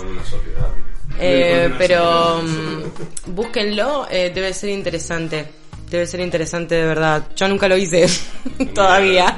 Eh, 1.20 1.74
pero 1.78 2.42
mm, 2.44 3.34
búsquenlo, 3.34 4.08
eh, 4.10 4.32
debe 4.34 4.54
ser 4.54 4.70
interesante. 4.70 5.59
Debe 5.90 6.06
ser 6.06 6.20
interesante 6.20 6.76
de 6.76 6.86
verdad. 6.86 7.28
Yo 7.36 7.48
nunca 7.48 7.68
lo 7.68 7.76
hice 7.78 8.06
todavía, 8.76 9.38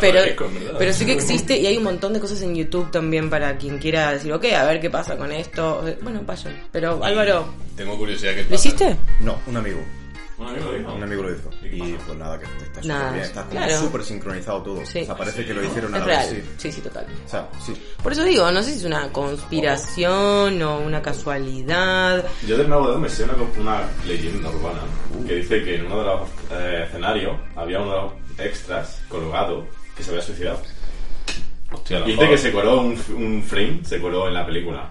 pero, 0.00 0.20
pero 0.78 0.92
sí 0.92 1.04
que 1.04 1.12
existe 1.12 1.58
y 1.58 1.66
hay 1.66 1.76
un 1.76 1.84
montón 1.84 2.12
de 2.12 2.20
cosas 2.20 2.40
en 2.42 2.54
YouTube 2.54 2.90
también 2.90 3.28
para 3.28 3.56
quien 3.58 3.78
quiera 3.78 4.12
decir, 4.12 4.32
ok, 4.32 4.46
a 4.56 4.64
ver 4.64 4.80
qué 4.80 4.88
pasa 4.90 5.16
con 5.16 5.30
esto. 5.32 5.84
Bueno, 6.02 6.22
vayan. 6.24 6.68
Pero 6.72 7.04
Álvaro, 7.04 7.52
Tengo 7.76 7.96
curiosidad 7.98 8.34
que 8.34 8.44
¿lo 8.44 8.54
hiciste? 8.54 8.96
No, 9.20 9.38
un 9.46 9.56
amigo. 9.56 9.80
Un 10.40 10.46
amigo 10.48 10.72
dijo. 10.72 10.94
Un 10.94 11.02
amigo 11.02 11.22
lo 11.22 11.32
hizo. 11.32 11.50
¿Y 11.62 11.92
pues 11.92 12.18
nada, 12.18 12.38
que 12.38 12.46
está 12.46 12.82
súper 12.82 13.12
bien. 13.12 13.24
Está 13.24 13.42
como 13.42 13.50
claro. 13.52 13.78
súper 13.80 14.02
sincronizado 14.02 14.62
todo. 14.62 14.86
Sí. 14.86 15.02
O 15.02 15.04
sea, 15.04 15.16
parece 15.16 15.44
que 15.44 15.52
lo 15.52 15.62
hicieron 15.62 15.94
a 15.94 15.98
la 15.98 16.04
real. 16.06 16.34
vez. 16.34 16.44
Sí. 16.44 16.50
Sí, 16.56 16.72
sí, 16.72 16.80
total. 16.80 17.06
O 17.26 17.28
sea, 17.28 17.48
sí. 17.64 17.74
Por 18.02 18.12
eso 18.12 18.24
digo, 18.24 18.50
no 18.50 18.62
sé 18.62 18.70
si 18.72 18.78
es 18.78 18.84
una 18.84 19.12
conspiración 19.12 20.62
o 20.62 20.78
una 20.80 21.02
casualidad. 21.02 22.24
Yo 22.46 22.56
del 22.56 22.68
Mago 22.68 22.88
de 22.88 22.94
Oz 22.94 23.00
me 23.00 23.08
sé 23.10 23.24
una, 23.24 23.34
una 23.60 23.82
leyenda 24.06 24.48
urbana 24.48 24.80
que 25.26 25.34
dice 25.36 25.62
que 25.62 25.74
en 25.76 25.86
uno 25.86 25.98
de 25.98 26.04
los 26.04 26.20
eh, 26.52 26.84
escenarios 26.88 27.36
había 27.54 27.80
uno 27.80 27.90
de 27.90 28.00
los 28.00 28.12
extras 28.40 29.02
colgado 29.08 29.66
que 29.94 30.02
se 30.02 30.10
había 30.10 30.22
suicidado. 30.22 30.62
Hostia, 31.72 32.00
Dice 32.02 32.28
que 32.28 32.38
se 32.38 32.50
coló 32.50 32.80
un, 32.80 32.98
un 33.14 33.42
frame, 33.42 33.80
se 33.84 34.00
coló 34.00 34.26
en 34.26 34.34
la 34.34 34.46
película. 34.46 34.90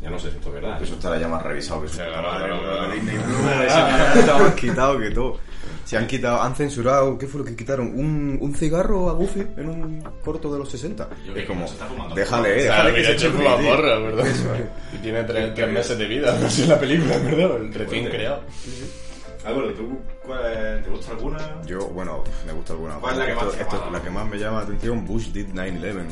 Ya 0.00 0.10
no 0.10 0.18
sé 0.18 0.30
si 0.30 0.36
esto 0.36 0.48
es 0.48 0.54
verdad. 0.54 0.80
¿eh? 0.80 0.84
Eso 0.84 0.94
estará 0.94 1.18
ya 1.18 1.28
más 1.28 1.42
revisado 1.42 1.80
que 1.82 1.88
eso 1.88 2.02
más 4.38 4.54
quitado 4.54 4.98
que 4.98 5.10
todo. 5.10 5.38
Se 5.84 5.96
han 5.96 6.06
quitado, 6.06 6.40
han 6.40 6.54
censurado, 6.54 7.18
¿qué 7.18 7.26
fue 7.26 7.40
lo 7.40 7.44
que 7.44 7.56
quitaron? 7.56 7.88
Un, 7.88 8.38
un 8.40 8.54
cigarro 8.54 9.10
a 9.10 9.12
Goofy 9.14 9.40
en 9.56 9.68
un 9.68 10.02
corto 10.24 10.52
de 10.52 10.60
los 10.60 10.70
60. 10.70 11.08
Yo 11.26 11.34
es 11.34 11.46
como, 11.46 11.66
déjale, 12.14 12.62
eh, 12.62 12.66
Claro, 12.66 12.90
déjale 12.90 12.94
que 12.94 13.04
se 13.04 13.16
chupe, 13.16 13.38
una 13.44 13.56
tío. 13.56 13.70
porra, 13.70 13.98
¿verdad? 13.98 14.24
Y 14.94 14.98
tiene 14.98 15.24
tres, 15.24 15.52
tres 15.54 15.68
meses 15.68 15.98
de 15.98 16.06
vida, 16.06 16.38
no 16.40 16.48
sé, 16.48 16.66
la 16.68 16.78
película, 16.78 17.18
¿verdad? 17.24 17.56
El 17.56 17.74
recién 17.74 18.08
creado. 18.08 18.42
Álvaro, 19.44 19.72
¿tú 19.72 19.98
cuál, 20.24 20.82
te 20.84 20.90
gusta 20.90 21.12
alguna? 21.12 21.38
Yo, 21.66 21.88
bueno, 21.88 22.22
me 22.46 22.52
gusta 22.52 22.74
alguna. 22.74 22.94
¿Cuál 22.96 23.14
es 23.14 23.18
la 23.18 23.26
que 23.26 23.34
más 23.34 23.60
esto 23.60 23.90
la 23.90 24.02
que 24.02 24.10
más 24.10 24.28
me 24.28 24.38
llama 24.38 24.58
la 24.58 24.64
atención, 24.64 25.04
Bush 25.04 25.28
did 25.32 25.48
9-11. 25.48 26.04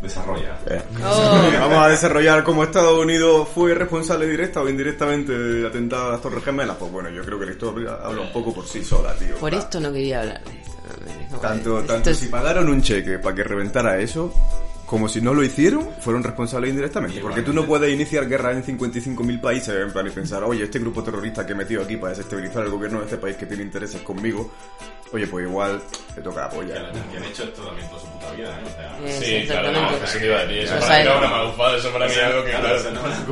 Desarrolla. 0.00 0.56
Oh. 1.04 1.50
Vamos 1.60 1.78
a 1.78 1.88
desarrollar 1.88 2.44
cómo 2.44 2.62
Estados 2.62 2.98
Unidos 2.98 3.48
fue 3.52 3.74
responsable 3.74 4.26
directa 4.26 4.60
o 4.60 4.68
indirectamente 4.68 5.36
del 5.36 5.66
atentado 5.66 6.08
a 6.08 6.12
las 6.12 6.20
Torres 6.22 6.44
Gemelas. 6.44 6.76
Pues 6.78 6.92
bueno, 6.92 7.10
yo 7.10 7.24
creo 7.24 7.38
que 7.38 7.46
la 7.46 7.52
historia 7.52 7.98
habla 8.02 8.22
un 8.22 8.32
poco 8.32 8.54
por 8.54 8.66
sí 8.66 8.84
sola, 8.84 9.12
tío. 9.14 9.34
Por 9.36 9.52
esto 9.54 9.80
no 9.80 9.92
quería 9.92 10.20
hablar 10.20 10.40
de. 10.44 10.68
No, 11.30 11.38
Tanto, 11.38 11.80
esto 11.80 11.92
tanto 11.92 12.10
es- 12.10 12.18
si 12.18 12.28
pagaron 12.28 12.68
un 12.68 12.80
cheque 12.80 13.18
para 13.18 13.34
que 13.34 13.44
reventara 13.44 13.98
eso, 13.98 14.32
como 14.88 15.06
si 15.06 15.20
no 15.20 15.34
lo 15.34 15.44
hicieron, 15.44 15.86
fueron 16.00 16.22
responsables 16.22 16.70
indirectamente. 16.70 17.20
Porque 17.20 17.42
tú 17.42 17.52
no 17.52 17.66
puedes 17.66 17.92
iniciar 17.92 18.26
guerra 18.26 18.52
en 18.52 18.64
55.000 18.64 19.38
países 19.40 19.68
en 19.76 19.92
plan 19.92 20.06
y 20.06 20.10
pensar, 20.10 20.42
oye, 20.44 20.64
este 20.64 20.78
grupo 20.78 21.02
terrorista 21.04 21.44
que 21.44 21.52
he 21.52 21.54
metido 21.54 21.82
aquí 21.82 21.98
para 21.98 22.10
desestabilizar 22.14 22.64
el 22.64 22.70
gobierno 22.70 23.00
de 23.00 23.04
este 23.04 23.18
país 23.18 23.36
que 23.36 23.44
tiene 23.44 23.64
intereses 23.64 24.00
conmigo, 24.00 24.50
oye, 25.12 25.26
pues 25.26 25.46
igual 25.46 25.82
te 26.14 26.22
toca 26.22 26.40
la 26.40 26.48
Que, 26.48 26.56
polla. 26.56 26.74
que 27.12 27.16
han 27.18 27.24
hecho 27.24 27.42
esto 27.44 27.62
también 27.66 27.86
toda 27.90 28.00
su 28.00 28.06
puta 28.08 28.30
vida, 28.32 28.48
¿eh? 28.48 28.64
O 28.64 29.08
sea, 29.08 29.20
Sí, 29.20 29.46
claro, 29.46 29.72
no, 29.72 29.90
eso 29.90 30.18
te 30.18 30.26
iba 30.26 30.36
a 30.38 30.46
decir. 30.46 30.58
Eso 30.62 30.74
para 30.80 30.96
mí 30.96 31.02
era 31.02 31.18
una 31.18 31.28
malufada, 31.28 31.76
eso 31.76 31.90
para 31.92 32.06
mí 32.06 32.12
es 32.12 32.22
algo 32.22 32.44
que, 32.44 32.50
claro, 32.50 32.78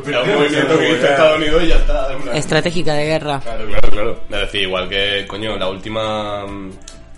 claro, 0.04 0.08
era 0.08 0.22
un 0.22 0.34
movimiento 0.42 0.78
que 0.78 0.92
hizo 0.92 1.06
Estados 1.06 1.36
Unidos 1.38 1.62
y 1.62 1.66
ya 1.68 1.76
está. 1.76 2.08
Estratégica 2.34 2.92
de 2.92 3.04
guerra. 3.06 3.40
Claro, 3.40 3.66
claro, 3.66 3.90
claro. 3.90 4.20
Es 4.28 4.40
decir, 4.40 4.60
igual 4.62 4.88
que, 4.90 5.24
coño, 5.26 5.56
la 5.56 5.68
última... 5.70 6.44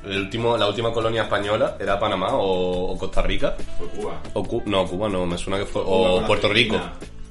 El 0.05 0.19
último, 0.23 0.57
la 0.57 0.69
última 0.69 0.93
colonia 0.93 1.23
española 1.23 1.77
era 1.81 1.99
Panamá 1.99 2.29
o, 2.35 2.93
o 2.93 2.99
Costa 2.99 3.21
Rica. 3.23 3.57
fue 3.79 3.87
Cuba. 3.89 4.21
O 4.35 4.43
Cu- 4.45 4.63
no, 4.67 4.87
Cuba 4.87 5.09
no, 5.09 5.27
me 5.27 5.37
suena 5.37 5.59
que 5.59 5.67
fue. 5.67 5.83
O 5.85 6.17
con 6.17 6.27
Puerto 6.27 6.49
Rico. 6.49 6.81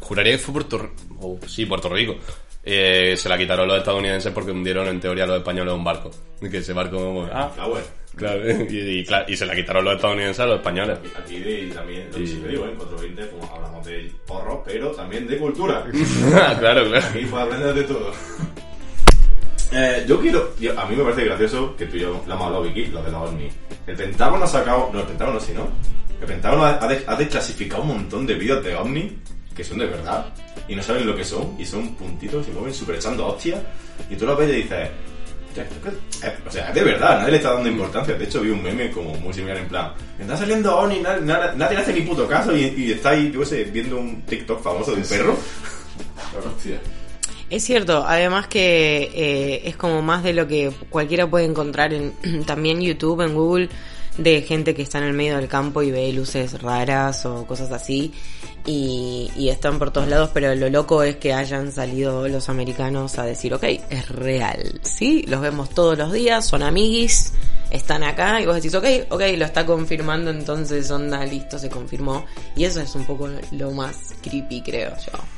Juraría 0.01 0.33
que 0.33 0.37
fue 0.37 0.53
Puerto 0.53 0.77
Rico. 0.77 1.39
sí, 1.47 1.65
Puerto 1.65 1.89
Rico. 1.89 2.15
Eh, 2.63 3.15
se 3.15 3.29
la 3.29 3.37
quitaron 3.37 3.67
los 3.67 3.77
estadounidenses 3.77 4.31
porque 4.33 4.51
hundieron 4.51 4.87
en 4.89 4.99
teoría 4.99 5.25
los 5.25 5.37
españoles 5.37 5.73
un 5.73 5.83
barco. 5.83 6.11
Y 6.41 6.49
que 6.49 6.57
ese 6.57 6.73
barco. 6.73 7.27
Ah, 7.31 7.49
Flower. 7.55 7.83
claro. 8.15 8.41
Y, 8.69 8.77
y 8.99 9.05
claro, 9.05 9.25
y 9.29 9.37
se 9.37 9.45
la 9.45 9.55
quitaron 9.55 9.85
los 9.85 9.95
estadounidenses 9.95 10.39
a 10.41 10.45
los 10.47 10.57
españoles. 10.57 10.97
Aquí 11.17 11.39
de, 11.39 11.67
también, 11.73 12.07
lo 12.11 12.17
que 12.17 12.23
Y- 12.23 12.27
siempre 12.27 12.51
digo, 12.51 12.65
en 12.65 12.75
420 12.75 13.23
pues, 13.37 13.51
hablamos 13.51 13.85
de 13.85 14.11
porro, 14.25 14.63
pero 14.65 14.91
también 14.91 15.25
de 15.27 15.37
cultura. 15.37 15.83
claro, 16.59 16.85
claro. 16.89 16.97
Aquí 16.97 17.25
pues 17.29 17.43
aprender 17.43 17.73
de 17.73 17.83
todo. 17.85 18.11
Eh, 19.71 20.05
yo 20.07 20.19
quiero, 20.21 20.53
yo- 20.59 20.79
a 20.79 20.85
mí 20.85 20.95
me 20.95 21.03
parece 21.03 21.25
gracioso 21.25 21.75
que 21.75 21.85
tú 21.87 21.97
y 21.97 22.01
yo 22.01 22.21
lo 22.25 22.33
hemos 22.33 22.45
hablado, 22.45 22.63
Vicky, 22.63 22.85
lo 22.87 23.03
de 23.03 23.11
los 23.11 23.29
ovnis. 23.29 23.53
El 23.85 23.95
Pentágono 23.95 24.45
ha 24.45 24.47
sacado, 24.47 24.89
no, 24.93 24.99
el 25.01 25.05
Pentágono 25.05 25.39
sí, 25.39 25.51
¿no? 25.53 25.67
El 26.21 26.25
Pentágono 26.27 26.63
ha, 26.65 26.83
ha 26.83 26.87
de- 26.87 27.03
ha 27.05 27.15
desclasificado 27.15 27.81
un 27.83 27.89
montón 27.89 28.25
de 28.25 28.35
vídeos 28.35 28.63
de 28.63 28.75
ovnis 28.75 29.11
que 29.55 29.63
son 29.63 29.79
de 29.79 29.87
verdad 29.87 30.25
y 30.67 30.75
no 30.75 30.81
saben 30.83 31.05
lo 31.05 31.15
que 31.15 31.23
son 31.25 31.55
y 31.59 31.65
son 31.65 31.95
puntitos 31.95 32.47
y 32.47 32.51
mueven 32.51 32.73
súper 32.73 32.95
echando 32.95 33.27
hostias 33.27 33.59
y 34.09 34.15
tú 34.15 34.25
lo 34.25 34.35
ves 34.37 34.49
y 34.49 34.55
dices, 34.63 34.89
"Hostia, 35.49 35.63
esto 35.63 35.75
que- 35.83 36.27
eh, 36.27 36.33
o 36.47 36.51
sea, 36.51 36.69
es 36.69 36.75
de 36.75 36.83
verdad, 36.83 37.17
nadie 37.19 37.31
le 37.31 37.37
está 37.37 37.53
dando 37.53 37.67
importancia. 37.69 38.13
De 38.13 38.23
hecho, 38.23 38.41
vi 38.41 38.49
un 38.51 38.63
meme 38.63 38.89
como 38.91 39.15
muy 39.15 39.33
similar 39.33 39.57
en 39.57 39.67
plan, 39.67 39.91
está 40.19 40.37
saliendo 40.37 40.87
na- 41.03 41.17
na- 41.17 41.53
nadie 41.55 41.75
le 41.75 41.81
hace 41.81 41.93
ni 41.93 42.01
puto 42.01 42.25
caso 42.27 42.55
y, 42.55 42.73
y 42.77 42.91
está 42.93 43.09
ahí, 43.09 43.31
yo 43.33 43.41
qué 43.41 43.45
sé, 43.45 43.63
viendo 43.65 43.97
un 43.97 44.21
TikTok 44.21 44.61
famoso 44.63 44.91
de 44.91 45.01
un 45.01 45.07
perro. 45.07 45.37
Hostia. 46.55 46.79
Es 47.49 47.63
cierto, 47.63 48.03
además 48.05 48.47
que 48.47 49.09
eh, 49.13 49.61
es 49.65 49.77
como 49.77 50.01
más 50.01 50.21
de 50.23 50.33
lo 50.33 50.47
que 50.47 50.71
cualquiera 50.89 51.29
puede 51.29 51.45
encontrar 51.45 51.93
en 51.93 52.13
también 52.45 52.81
YouTube, 52.81 53.21
en 53.21 53.33
Google, 53.33 53.69
de 54.17 54.41
gente 54.41 54.75
que 54.75 54.81
está 54.81 54.97
en 54.97 55.05
el 55.05 55.13
medio 55.13 55.37
del 55.37 55.47
campo 55.47 55.81
y 55.81 55.91
ve 55.91 56.11
luces 56.11 56.61
raras 56.61 57.25
o 57.25 57.45
cosas 57.45 57.71
así. 57.71 58.13
Y, 58.65 59.31
y 59.37 59.47
están 59.47 59.79
por 59.79 59.91
todos 59.91 60.09
lados, 60.09 60.31
pero 60.33 60.53
lo 60.55 60.69
loco 60.69 61.03
es 61.03 61.15
que 61.15 61.33
hayan 61.33 61.71
salido 61.71 62.27
los 62.27 62.49
americanos 62.49 63.17
a 63.17 63.23
decir, 63.23 63.53
ok, 63.53 63.63
es 63.63 64.09
real, 64.09 64.81
¿sí? 64.83 65.23
Los 65.25 65.39
vemos 65.39 65.69
todos 65.69 65.97
los 65.97 66.11
días, 66.11 66.45
son 66.45 66.63
amiguis, 66.63 67.31
están 67.71 68.03
acá 68.03 68.41
y 68.41 68.45
vos 68.45 68.55
decís, 68.55 68.75
ok, 68.75 68.85
ok, 69.09 69.21
lo 69.37 69.45
está 69.45 69.65
confirmando, 69.65 70.31
entonces 70.31 70.91
onda, 70.91 71.23
listo, 71.25 71.57
se 71.57 71.69
confirmó. 71.69 72.25
Y 72.57 72.65
eso 72.65 72.81
es 72.81 72.93
un 72.93 73.05
poco 73.05 73.29
lo 73.51 73.71
más 73.71 74.15
creepy, 74.21 74.61
creo 74.63 74.91
yo. 74.97 75.36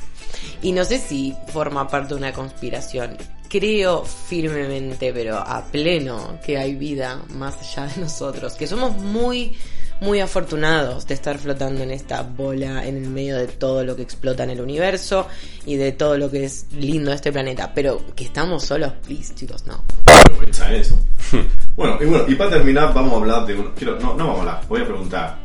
Y 0.62 0.72
no 0.72 0.84
sé 0.84 0.98
si 0.98 1.34
forma 1.52 1.88
parte 1.88 2.14
de 2.14 2.20
una 2.20 2.32
conspiración. 2.32 3.16
Creo 3.48 4.04
firmemente, 4.04 5.12
pero 5.12 5.36
a 5.38 5.64
pleno, 5.64 6.38
que 6.44 6.56
hay 6.56 6.74
vida 6.74 7.20
más 7.30 7.56
allá 7.60 7.92
de 7.92 8.02
nosotros. 8.02 8.54
Que 8.54 8.66
somos 8.66 8.96
muy, 8.96 9.56
muy 10.00 10.20
afortunados 10.20 11.06
de 11.06 11.14
estar 11.14 11.38
flotando 11.38 11.82
en 11.82 11.90
esta 11.90 12.22
bola 12.22 12.86
en 12.86 12.96
el 12.96 13.08
medio 13.08 13.36
de 13.36 13.48
todo 13.48 13.82
lo 13.84 13.96
que 13.96 14.02
explota 14.02 14.44
en 14.44 14.50
el 14.50 14.60
universo 14.60 15.26
y 15.66 15.76
de 15.76 15.92
todo 15.92 16.16
lo 16.16 16.30
que 16.30 16.44
es 16.44 16.66
lindo 16.72 17.10
de 17.10 17.16
este 17.16 17.32
planeta. 17.32 17.72
Pero 17.74 18.14
que 18.14 18.24
estamos 18.24 18.64
solos, 18.64 18.92
please, 19.04 19.34
chicos, 19.34 19.66
no. 19.66 19.82
Aprovecha 20.06 20.72
eso. 20.72 20.98
bueno, 21.76 21.98
y 22.00 22.04
bueno, 22.04 22.24
y 22.28 22.34
para 22.36 22.50
terminar 22.50 22.94
vamos 22.94 23.14
a 23.14 23.16
hablar 23.16 23.46
de 23.46 23.54
uno. 23.54 23.72
Quiero, 23.74 23.98
no, 23.98 24.14
no 24.14 24.28
vamos 24.28 24.36
a 24.36 24.40
hablar, 24.40 24.68
voy 24.68 24.82
a 24.82 24.84
preguntar. 24.84 25.38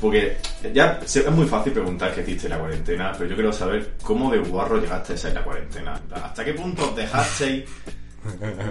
Porque 0.00 0.36
ya 0.72 1.00
es 1.02 1.30
muy 1.30 1.46
fácil 1.46 1.72
preguntar 1.72 2.14
qué 2.14 2.20
hiciste 2.22 2.46
en 2.46 2.52
la 2.52 2.58
cuarentena, 2.58 3.12
pero 3.16 3.30
yo 3.30 3.36
quiero 3.36 3.52
saber 3.52 3.94
cómo 4.02 4.30
de 4.30 4.38
guarro 4.38 4.80
llegaste 4.80 5.28
a 5.28 5.32
la 5.32 5.44
cuarentena. 5.44 6.00
¿Hasta 6.12 6.44
qué 6.44 6.52
punto 6.52 6.92
dejasteis 6.94 7.64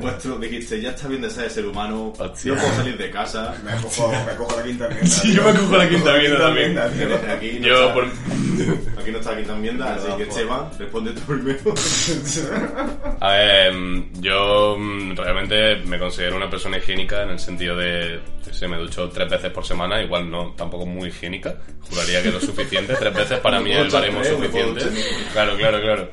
vuestro, 0.01 0.37
dijiste, 0.37 0.81
ya 0.81 0.91
está 0.91 1.07
bien 1.07 1.21
de 1.21 1.29
ser 1.29 1.49
ser 1.49 1.65
humano, 1.65 2.13
Hostia. 2.17 2.53
no 2.53 2.61
puedo 2.61 2.75
salir 2.75 2.97
de 2.97 3.11
casa? 3.11 3.53
Me 3.63 3.71
cojo, 3.81 4.11
me 4.25 4.35
cojo 4.35 4.57
la 4.57 4.63
quinta 4.63 4.85
enmienda. 4.89 5.07
Sí, 5.07 5.33
yo 5.33 5.43
me 5.43 5.59
cojo 5.59 5.77
la 5.77 5.89
quinta 5.89 6.15
enmienda 6.15 6.39
también. 6.39 6.77
Aquí 6.79 7.59
no, 7.59 7.67
Yo 7.67 7.81
está, 7.81 7.93
por... 7.93 8.05
aquí 8.05 9.11
no 9.11 9.17
está 9.17 9.31
la 9.31 9.37
quinta 9.37 9.53
enmienda, 9.53 9.95
así 9.95 10.07
que 10.17 10.23
Esteban, 10.23 10.69
responde 10.79 11.11
tú 11.11 11.21
primero. 11.21 11.73
A 13.19 13.31
ver, 13.31 13.73
mm, 13.73 14.21
yo 14.21 14.77
mm, 14.79 15.15
realmente 15.15 15.75
me 15.85 15.99
considero 15.99 16.37
una 16.37 16.49
persona 16.49 16.77
higiénica 16.77 17.23
en 17.23 17.31
el 17.31 17.39
sentido 17.39 17.75
de, 17.75 18.19
sé, 18.51 18.67
me 18.67 18.77
ducho 18.77 19.09
tres 19.09 19.29
veces 19.29 19.51
por 19.51 19.65
semana, 19.65 20.01
igual 20.01 20.29
no, 20.29 20.53
tampoco 20.55 20.85
muy 20.85 21.09
higiénica. 21.09 21.55
Juraría 21.89 22.23
que 22.23 22.31
lo 22.31 22.39
suficiente, 22.39 22.95
tres 22.95 23.13
veces 23.13 23.39
para 23.39 23.59
mí 23.59 23.71
es 23.71 23.79
el 23.79 23.89
baremo 23.89 24.23
suficiente. 24.23 24.85
Claro, 25.33 25.57
claro, 25.57 25.81
claro. 25.81 26.09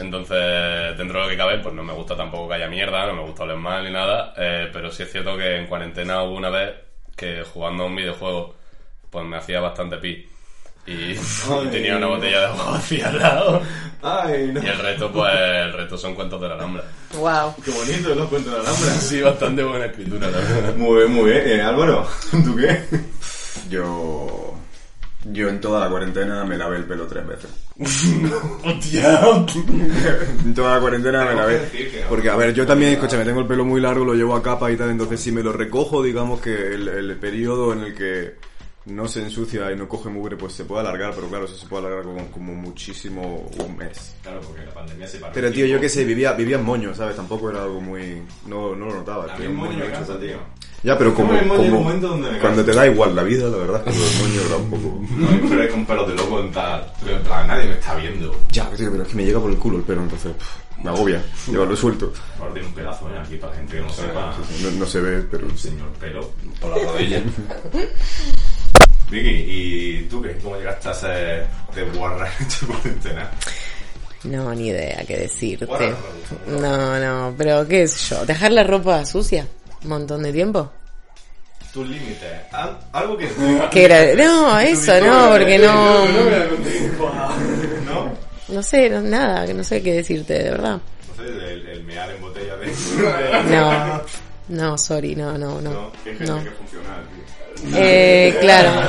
Entonces, 0.00 0.96
dentro 0.96 1.20
de 1.20 1.24
lo 1.24 1.30
que 1.30 1.36
cabe, 1.36 1.58
pues 1.58 1.74
no 1.74 1.82
me 1.82 1.92
gusta 1.92 2.16
tampoco 2.16 2.48
que 2.48 2.54
haya 2.54 2.68
mierda, 2.68 3.06
no 3.06 3.14
me 3.14 3.22
gusta 3.22 3.44
oler 3.44 3.56
mal 3.56 3.84
ni 3.84 3.90
nada, 3.90 4.32
eh, 4.36 4.68
pero 4.72 4.90
sí 4.90 5.02
es 5.02 5.12
cierto 5.12 5.36
que 5.36 5.56
en 5.56 5.66
cuarentena 5.66 6.22
hubo 6.22 6.36
una 6.36 6.50
vez 6.50 6.74
que 7.16 7.42
jugando 7.42 7.84
a 7.84 7.86
un 7.86 7.96
videojuego, 7.96 8.54
pues 9.10 9.24
me 9.24 9.36
hacía 9.36 9.60
bastante 9.60 9.96
pi. 9.98 10.28
Y, 10.86 11.14
tenía 11.70 11.96
una 11.96 12.06
botella 12.06 12.40
de 12.40 12.46
agua 12.46 12.64
vacía 12.72 13.08
al 13.08 13.18
lado. 13.18 13.62
Ay, 14.02 14.50
no. 14.52 14.62
Y 14.62 14.66
el 14.66 14.78
resto, 14.78 15.12
pues, 15.12 15.34
el 15.34 15.72
resto 15.72 15.98
son 15.98 16.14
cuentos 16.14 16.40
de 16.40 16.48
la 16.48 16.54
Alhambra. 16.54 16.84
Wow. 17.14 17.54
Qué 17.62 17.70
bonito 17.70 18.14
los 18.14 18.28
cuentos 18.28 18.52
de 18.52 18.58
la 18.58 18.64
Alhambra. 18.64 18.92
Sí, 18.94 19.20
bastante 19.20 19.62
buena 19.64 19.86
escritura, 19.86 20.30
la 20.30 20.38
verdad. 20.38 20.74
Muy 20.76 20.96
bien, 20.98 21.12
muy 21.12 21.30
bien. 21.30 21.48
Eh, 21.48 21.62
Álvaro, 21.62 22.08
¿tú 22.30 22.56
qué? 22.56 22.84
Yo. 23.68 24.47
Yo 25.24 25.48
en 25.48 25.60
toda 25.60 25.80
la 25.80 25.90
cuarentena 25.90 26.44
me 26.44 26.56
lavé 26.56 26.76
el 26.76 26.84
pelo 26.84 27.06
tres 27.06 27.26
veces. 27.26 27.50
¡Hostia! 28.64 29.20
En 30.44 30.54
toda 30.54 30.74
la 30.76 30.80
cuarentena 30.80 31.24
me 31.24 31.34
lavé. 31.34 31.68
que 31.72 31.90
que- 31.90 32.04
Porque, 32.08 32.30
a 32.30 32.36
ver, 32.36 32.54
yo 32.54 32.66
también, 32.66 32.92
escúchame, 32.92 33.24
tengo 33.24 33.40
el 33.40 33.46
pelo 33.46 33.64
muy 33.64 33.80
largo, 33.80 34.04
lo 34.04 34.14
llevo 34.14 34.34
a 34.36 34.42
capa 34.42 34.70
y 34.70 34.76
tal, 34.76 34.90
entonces 34.90 35.20
si 35.20 35.32
me 35.32 35.42
lo 35.42 35.52
recojo, 35.52 36.02
digamos 36.02 36.40
que 36.40 36.54
el, 36.74 36.88
el 36.88 37.16
periodo 37.16 37.72
en 37.72 37.80
el 37.80 37.94
que 37.94 38.36
no 38.86 39.06
se 39.06 39.22
ensucia 39.22 39.70
y 39.70 39.76
no 39.76 39.86
coge 39.88 40.08
mugre, 40.08 40.36
pues 40.36 40.54
se 40.54 40.64
puede 40.64 40.80
alargar, 40.80 41.12
pero 41.14 41.28
claro, 41.28 41.44
eso 41.44 41.56
se 41.56 41.66
puede 41.66 41.86
alargar 41.86 42.04
como, 42.04 42.30
como 42.30 42.54
muchísimo 42.54 43.50
un 43.58 43.76
mes. 43.76 44.14
Claro, 44.22 44.40
porque 44.40 44.64
la 44.64 44.72
pandemia 44.72 45.06
se 45.06 45.18
paró. 45.18 45.32
Pero 45.34 45.50
tío, 45.52 45.66
yo 45.66 45.78
qué 45.80 45.88
sé, 45.90 46.04
vivía, 46.04 46.32
vivía 46.32 46.56
en 46.56 46.64
moño, 46.64 46.94
¿sabes? 46.94 47.16
Tampoco 47.16 47.50
era 47.50 47.64
algo 47.64 47.80
muy... 47.82 48.22
No, 48.46 48.74
no 48.74 48.86
lo 48.86 48.94
notaba. 48.94 49.34
A 49.34 49.36
mí 49.36 49.46
un 49.46 49.56
moño 49.56 49.76
me 49.78 49.90
cansa, 49.90 50.18
tío. 50.18 50.38
Ya, 50.82 50.96
pero 50.96 51.12
como, 51.12 51.34
en 51.34 51.48
como 51.48 51.92
donde 51.92 52.30
me 52.30 52.38
cuando 52.38 52.64
te 52.64 52.72
da 52.72 52.86
igual 52.86 53.14
la 53.14 53.24
vida, 53.24 53.48
la 53.48 53.56
verdad, 53.56 53.82
es 53.86 53.96
que 53.96 54.00
el 54.00 54.22
moño 54.22 54.48
da 54.48 54.56
un 54.56 54.70
poco... 54.70 55.00
No, 55.18 55.48
pero 55.48 55.62
es 55.64 55.70
con 55.72 55.84
pelos 55.84 56.08
de 56.08 56.14
loco 56.14 56.40
en 56.40 56.52
tal. 56.52 56.92
En 57.04 57.22
plan, 57.24 57.48
nadie 57.48 57.66
me 57.66 57.72
está 57.72 57.96
viendo. 57.96 58.40
Ya, 58.52 58.70
tío, 58.70 58.90
pero 58.90 59.02
es 59.02 59.08
que 59.08 59.16
me 59.16 59.24
llega 59.24 59.40
por 59.40 59.50
el 59.50 59.58
culo 59.58 59.78
el 59.78 59.82
pelo, 59.82 60.02
entonces 60.02 60.32
pff, 60.32 60.84
me 60.84 60.90
agobia. 60.90 61.20
Yo 61.50 61.66
lo 61.66 61.74
suelto. 61.74 62.12
Ahora 62.38 62.52
tiene 62.52 62.68
un 62.68 62.74
pedazo, 62.74 63.08
¿eh? 63.10 63.18
Aquí 63.18 63.36
para 63.36 63.54
gente 63.54 63.76
que 63.76 63.82
no 63.82 63.90
sepa. 63.90 64.36
No, 64.62 64.70
no 64.70 64.86
se 64.86 65.00
ve, 65.00 65.22
pero... 65.28 65.56
Señor 65.56 65.88
pelo. 65.98 66.30
Por 66.60 66.76
la 66.76 66.92
rodilla. 66.92 67.22
Vicky, 69.10 69.30
¿y 69.30 70.02
tú 70.08 70.22
qué? 70.22 70.36
¿Cómo 70.38 70.56
llegaste 70.56 70.88
a 70.90 70.94
ser 70.94 71.48
de 71.74 71.84
guarra 71.96 72.30
en 72.38 72.46
esta 72.46 72.66
cuarentena? 72.66 73.30
No, 74.24 74.54
ni 74.54 74.68
idea 74.68 75.04
qué 75.06 75.16
decirte. 75.16 75.66
No, 76.46 76.98
no, 76.98 77.34
pero 77.36 77.66
qué 77.66 77.88
sé 77.88 78.14
yo. 78.14 78.26
¿Dejar 78.26 78.52
la 78.52 78.64
ropa 78.64 79.04
sucia? 79.04 79.46
¿Un 79.82 79.88
montón 79.88 80.22
de 80.22 80.32
tiempo? 80.32 80.70
Tus 81.72 81.86
límites. 81.88 82.30
Al- 82.52 82.78
Algo 82.92 83.16
que... 83.16 83.28
¿Qué 83.70 83.84
era? 83.84 84.14
No, 84.14 84.58
eso 84.58 84.98
no, 85.00 85.30
porque 85.30 85.58
no... 85.58 86.04
¿No? 87.84 88.12
No 88.48 88.62
sé, 88.62 88.88
no- 88.90 89.02
nada, 89.02 89.46
que 89.46 89.54
no 89.54 89.62
sé 89.62 89.82
qué 89.82 89.92
decirte, 89.94 90.34
de 90.34 90.50
verdad. 90.50 90.80
No 91.08 91.14
sé, 91.22 91.28
el, 91.28 91.68
el 91.68 91.84
mear 91.84 92.10
en 92.10 92.20
botella 92.20 92.56
de... 92.56 92.72
No, 93.50 94.02
no, 94.48 94.78
sorry, 94.78 95.14
no, 95.14 95.36
no, 95.36 95.60
no. 95.60 95.70
No, 95.72 95.92
que 96.02 96.12
No. 96.24 96.42
que 96.42 96.50
funciona. 96.50 97.04
Eh, 97.76 98.36
claro. 98.40 98.88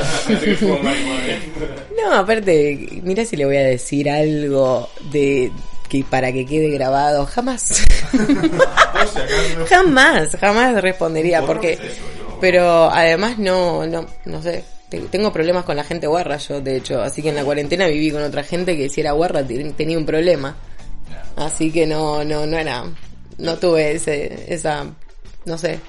No, 2.02 2.14
aparte, 2.14 2.88
mira 3.02 3.24
si 3.24 3.36
le 3.36 3.44
voy 3.44 3.56
a 3.56 3.62
decir 3.64 4.08
algo 4.08 4.88
de 5.12 5.50
que 5.90 6.04
para 6.08 6.32
que 6.32 6.46
quede 6.46 6.70
grabado, 6.70 7.26
jamás. 7.26 7.82
Jamás, 9.68 10.36
jamás 10.40 10.80
respondería 10.82 11.42
porque 11.42 11.78
pero 12.40 12.90
además 12.90 13.38
no 13.38 13.86
no 13.86 14.06
no 14.24 14.42
sé, 14.42 14.64
te- 14.88 15.00
tengo 15.00 15.32
problemas 15.32 15.64
con 15.64 15.76
la 15.76 15.84
gente 15.84 16.06
guarra 16.06 16.36
yo 16.38 16.60
de 16.60 16.76
hecho, 16.76 17.00
así 17.02 17.22
que 17.22 17.28
en 17.30 17.36
la 17.36 17.44
cuarentena 17.44 17.86
viví 17.86 18.10
con 18.10 18.22
otra 18.22 18.42
gente 18.42 18.76
que 18.76 18.88
si 18.88 19.00
era 19.00 19.12
guarra 19.12 19.42
te- 19.42 19.72
tenía 19.72 19.98
un 19.98 20.06
problema. 20.06 20.56
Así 21.36 21.70
que 21.70 21.86
no 21.86 22.24
no 22.24 22.46
no 22.46 22.56
era 22.58 22.84
no 23.38 23.56
tuve 23.56 23.92
ese 23.92 24.46
esa 24.52 24.86
no 25.44 25.58
sé, 25.58 25.80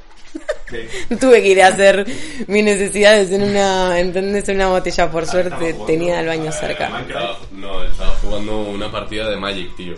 ¿Qué? 0.69 0.87
Tuve 1.19 1.41
que 1.41 1.49
ir 1.49 1.61
a 1.61 1.67
hacer 1.67 2.05
mis 2.47 2.63
necesidades 2.63 3.31
en 3.31 3.43
una, 3.43 3.99
¿entendés? 3.99 4.47
En 4.49 4.55
una 4.55 4.67
botella, 4.69 5.11
por 5.11 5.25
suerte 5.27 5.55
jugando 5.57 5.85
tenía 5.85 6.19
el 6.21 6.27
baño 6.27 6.51
cerca. 6.51 6.89
Minecraft. 6.89 7.43
Estaba- 7.43 7.47
no, 7.51 7.83
estaba 7.83 8.11
jugando 8.21 8.61
una 8.61 8.91
partida 8.91 9.29
de 9.29 9.35
Magic, 9.37 9.75
tío. 9.75 9.95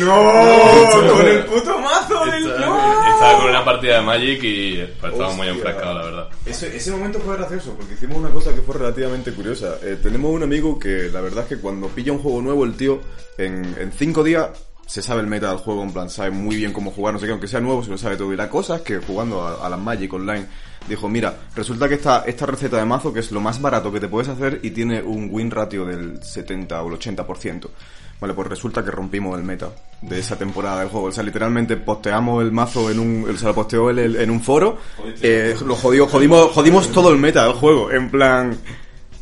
¡No! 0.00 1.12
¡Con 1.12 1.26
el 1.28 1.44
puto 1.46 1.78
mazo 1.78 2.24
del 2.26 2.50
Estaba, 2.50 3.08
estaba 3.12 3.38
con 3.38 3.48
una 3.50 3.64
partida 3.64 3.96
de 3.96 4.02
Magic 4.02 4.42
y 4.42 4.80
estaba 4.80 5.32
muy 5.34 5.46
enfrascado, 5.48 5.94
la 5.98 6.04
verdad. 6.04 6.28
Ese, 6.44 6.76
ese 6.76 6.90
momento 6.90 7.20
fue 7.20 7.36
gracioso 7.36 7.74
porque 7.76 7.94
hicimos 7.94 8.16
una 8.18 8.30
cosa 8.30 8.52
que 8.54 8.60
fue 8.62 8.74
relativamente 8.76 9.32
curiosa. 9.32 9.76
Eh, 9.82 9.96
tenemos 10.02 10.32
un 10.32 10.42
amigo 10.42 10.78
que 10.80 11.08
la 11.12 11.20
verdad 11.20 11.44
es 11.44 11.48
que 11.56 11.58
cuando 11.62 11.86
pilla 11.88 12.10
un 12.10 12.18
juego 12.18 12.42
nuevo, 12.42 12.64
el 12.64 12.76
tío, 12.76 13.00
en, 13.36 13.64
en 13.78 13.92
cinco 13.92 14.24
días 14.24 14.48
se 14.88 15.02
sabe 15.02 15.20
el 15.20 15.26
meta 15.26 15.50
del 15.50 15.58
juego, 15.58 15.82
en 15.82 15.92
plan, 15.92 16.08
sabe 16.08 16.30
muy 16.30 16.56
bien 16.56 16.72
cómo 16.72 16.90
jugar, 16.90 17.12
no 17.12 17.20
sé 17.20 17.26
qué, 17.26 17.32
aunque 17.32 17.46
sea 17.46 17.60
nuevo, 17.60 17.84
se 17.84 17.90
lo 17.90 17.98
sabe 17.98 18.16
todo. 18.16 18.32
Y 18.32 18.36
la 18.36 18.48
cosa 18.48 18.76
es 18.76 18.82
que 18.82 18.96
jugando 18.98 19.42
a, 19.46 19.66
a 19.66 19.68
las 19.68 19.78
Magic 19.78 20.10
Online, 20.14 20.46
dijo, 20.88 21.10
mira, 21.10 21.36
resulta 21.54 21.86
que 21.88 21.96
esta, 21.96 22.24
esta 22.26 22.46
receta 22.46 22.78
de 22.78 22.86
mazo, 22.86 23.12
que 23.12 23.20
es 23.20 23.30
lo 23.30 23.40
más 23.40 23.60
barato 23.60 23.92
que 23.92 24.00
te 24.00 24.08
puedes 24.08 24.28
hacer 24.30 24.60
y 24.62 24.70
tiene 24.70 25.02
un 25.02 25.28
win 25.30 25.50
ratio 25.50 25.84
del 25.84 26.22
70 26.22 26.82
o 26.82 26.88
el 26.88 26.98
80%. 26.98 27.68
Vale, 28.20 28.34
pues 28.34 28.48
resulta 28.48 28.82
que 28.82 28.90
rompimos 28.90 29.38
el 29.38 29.44
meta 29.44 29.68
de 30.00 30.18
esa 30.18 30.36
temporada 30.36 30.80
del 30.80 30.88
juego. 30.88 31.06
O 31.06 31.12
sea, 31.12 31.22
literalmente 31.22 31.76
posteamos 31.76 32.42
el 32.42 32.50
mazo 32.50 32.90
en 32.90 32.98
un... 32.98 33.30
O 33.30 33.36
sea, 33.36 33.48
lo 33.48 33.54
posteó 33.54 33.90
él 33.90 34.16
en 34.16 34.30
un 34.30 34.40
foro. 34.40 34.78
Eh, 35.22 35.54
lo 35.64 35.76
jodió, 35.76 36.08
jodimos, 36.08 36.50
jodimos 36.50 36.90
todo 36.90 37.12
el 37.12 37.18
meta 37.18 37.44
del 37.44 37.52
juego. 37.52 37.92
En 37.92 38.10
plan... 38.10 38.56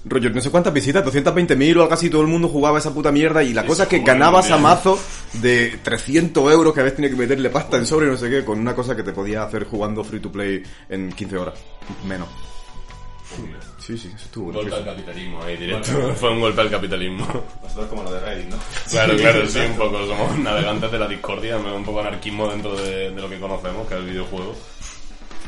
Rollo, 0.09 0.31
no 0.31 0.40
sé 0.40 0.50
cuántas 0.50 0.72
visitas, 0.72 1.05
220.000 1.05 1.76
o 1.76 1.83
algo 1.83 1.92
así, 1.92 2.09
todo 2.09 2.22
el 2.22 2.29
mundo 2.29 2.46
jugaba 2.46 2.79
esa 2.79 2.94
puta 2.94 3.11
mierda 3.11 3.42
y 3.42 3.52
la 3.52 3.66
cosa 3.66 3.83
es 3.83 3.88
que 3.88 3.98
ganabas 3.98 4.52
a 4.52 4.57
mazo 4.57 4.96
de 5.40 5.79
300 5.83 6.53
euros 6.53 6.75
que 6.75 6.81
a 6.81 6.85
veces 6.85 6.96
tenía 6.96 7.11
que 7.11 7.16
meterle 7.16 7.51
pasta 7.51 7.77
en 7.77 7.87
sobre 7.87 8.07
y 8.07 8.11
no 8.11 8.16
sé 8.16 8.31
qué, 8.31 8.44
con 8.44 8.59
una 8.59 8.75
cosa 8.75 8.96
que 8.96 9.03
te 9.03 9.12
podía 9.12 9.42
hacer 9.42 9.64
jugando 9.64 10.05
free 10.05 10.20
to 10.20 10.31
play 10.31 10.62
en 10.88 11.12
15 11.12 11.37
horas. 11.37 11.59
Menos. 12.05 12.29
Sí, 13.79 13.96
sí, 13.96 14.09
eso 14.09 14.25
estuvo 14.25 14.49
Un 14.49 14.55
golpe 14.55 14.75
al 14.75 14.85
capitalismo 14.85 15.42
ahí 15.42 15.57
directo. 15.57 16.14
Fue 16.16 16.31
un 16.31 16.40
golpe 16.40 16.61
al 16.61 16.70
capitalismo. 16.70 17.27
Nosotros 17.62 17.87
como 17.88 18.03
lo 18.03 18.12
de 18.12 18.20
Reddit, 18.20 18.49
¿no? 18.49 18.57
Claro, 18.90 19.16
claro, 19.16 19.46
sí, 19.46 19.59
un 19.61 19.77
poco. 19.77 20.07
Somos 20.07 20.38
navegantes 20.38 20.90
de 20.90 20.99
la 20.99 21.07
discordia, 21.09 21.57
un 21.57 21.85
poco 21.85 22.01
anarquismo 22.01 22.49
dentro 22.49 22.75
de, 22.77 23.11
de 23.11 23.20
lo 23.20 23.29
que 23.29 23.38
conocemos, 23.38 23.87
que 23.87 23.94
es 23.94 24.01
el 24.01 24.07
videojuego. 24.07 24.55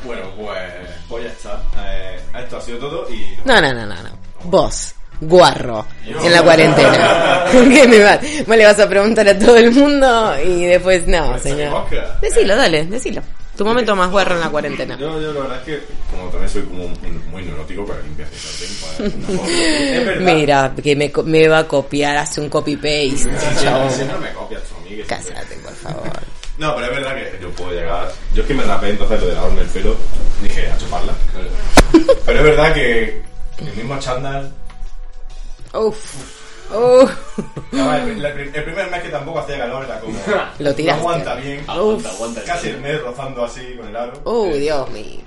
Bueno, 0.05 0.21
pues, 0.37 0.73
pues 1.09 1.23
ya 1.25 1.31
está. 1.31 1.61
Eh, 1.85 2.19
esto 2.41 2.57
ha 2.57 2.61
sido 2.61 2.77
todo 2.77 3.09
y... 3.09 3.25
No, 3.43 3.59
no, 3.59 3.73
no, 3.73 3.85
no, 3.85 3.95
no. 4.03 4.09
Vos, 4.45 4.95
guarro, 5.21 5.85
en 6.05 6.31
la 6.31 6.41
cuarentena. 6.43 7.45
¿Qué 7.51 7.87
me 7.87 7.99
va? 7.99 8.19
Vos 8.47 8.57
le 8.57 8.65
vas 8.65 8.79
a 8.79 8.87
preguntar 8.89 9.27
a 9.27 9.37
todo 9.37 9.57
el 9.57 9.71
mundo 9.71 10.35
y 10.43 10.65
después, 10.65 11.07
no, 11.07 11.37
señor. 11.39 11.71
boca. 11.71 12.17
Decilo, 12.21 12.55
dale, 12.55 12.85
decilo. 12.85 13.21
Tu 13.57 13.65
momento 13.65 13.93
más 13.93 14.09
guarro 14.09 14.35
en 14.35 14.39
la 14.41 14.49
cuarentena. 14.49 14.97
Yo, 14.97 15.19
yo 15.19 15.33
la 15.33 15.41
verdad 15.41 15.57
es 15.57 15.63
que, 15.65 15.83
como 16.09 16.29
también 16.29 16.49
soy 16.49 16.61
como 16.63 16.87
muy, 16.87 17.09
muy 17.29 17.41
neurótico 17.43 17.85
para 17.85 17.99
limpiar 18.01 18.29
pues. 18.29 19.13
Es 19.49 20.05
verdad. 20.05 20.21
Mira, 20.33 20.73
que 20.81 20.95
me, 20.95 21.11
me 21.25 21.47
va 21.49 21.57
a 21.59 21.67
copiar, 21.67 22.15
hace 22.17 22.39
un 22.39 22.47
copy-paste, 22.49 23.17
Siempre, 23.17 23.41
chabón. 23.61 23.91
siempre 23.91 24.17
me 24.19 24.31
copias 24.33 24.61
tú 24.63 24.75
a 24.75 24.83
mí. 24.83 24.89
que 24.95 25.03
siempre- 25.03 25.33
Cásate, 25.33 25.55
por 25.57 25.73
favor. 25.73 26.09
No, 26.57 26.73
pero 26.75 26.87
es 26.87 26.93
verdad 26.99 27.15
que 27.15 27.39
yo 27.41 27.49
puedo 27.51 27.71
llegar. 27.71 28.09
Yo 28.33 28.41
es 28.43 28.47
que 28.47 28.53
me 28.53 28.63
rapé 28.63 28.89
entonces 28.91 29.19
lo 29.19 29.27
de 29.27 29.33
lavarme 29.33 29.61
el 29.61 29.67
pelo, 29.67 29.95
dije 30.41 30.67
a 30.71 30.77
chuparla. 30.77 31.13
Pero 32.25 32.39
es 32.39 32.43
verdad 32.45 32.73
que 32.73 33.21
el 33.59 33.73
mismo 33.75 33.97
chándal. 33.99 34.51
Uf. 35.73 36.39
El, 37.71 38.23
el- 38.25 38.25
el 38.55 38.63
primer 38.63 38.91
mes 38.91 39.01
que 39.01 39.09
tampoco 39.09 39.39
hacía 39.39 39.57
calor 39.57 39.85
era 39.85 39.99
como. 39.99 40.13
Lo 40.59 40.75
tiraste. 40.75 41.01
No 41.03 41.09
aguanta 41.09 41.35
bien. 41.35 41.63
Aguanta, 41.67 42.09
aguanta. 42.11 42.43
Casi 42.43 42.69
el 42.69 42.79
mes 42.81 43.01
rozando 43.01 43.43
así 43.43 43.75
con 43.75 43.87
el 43.87 43.95
aro. 43.95 44.13
Uy, 44.25 44.59
Dios 44.59 44.89
mío. 44.91 45.21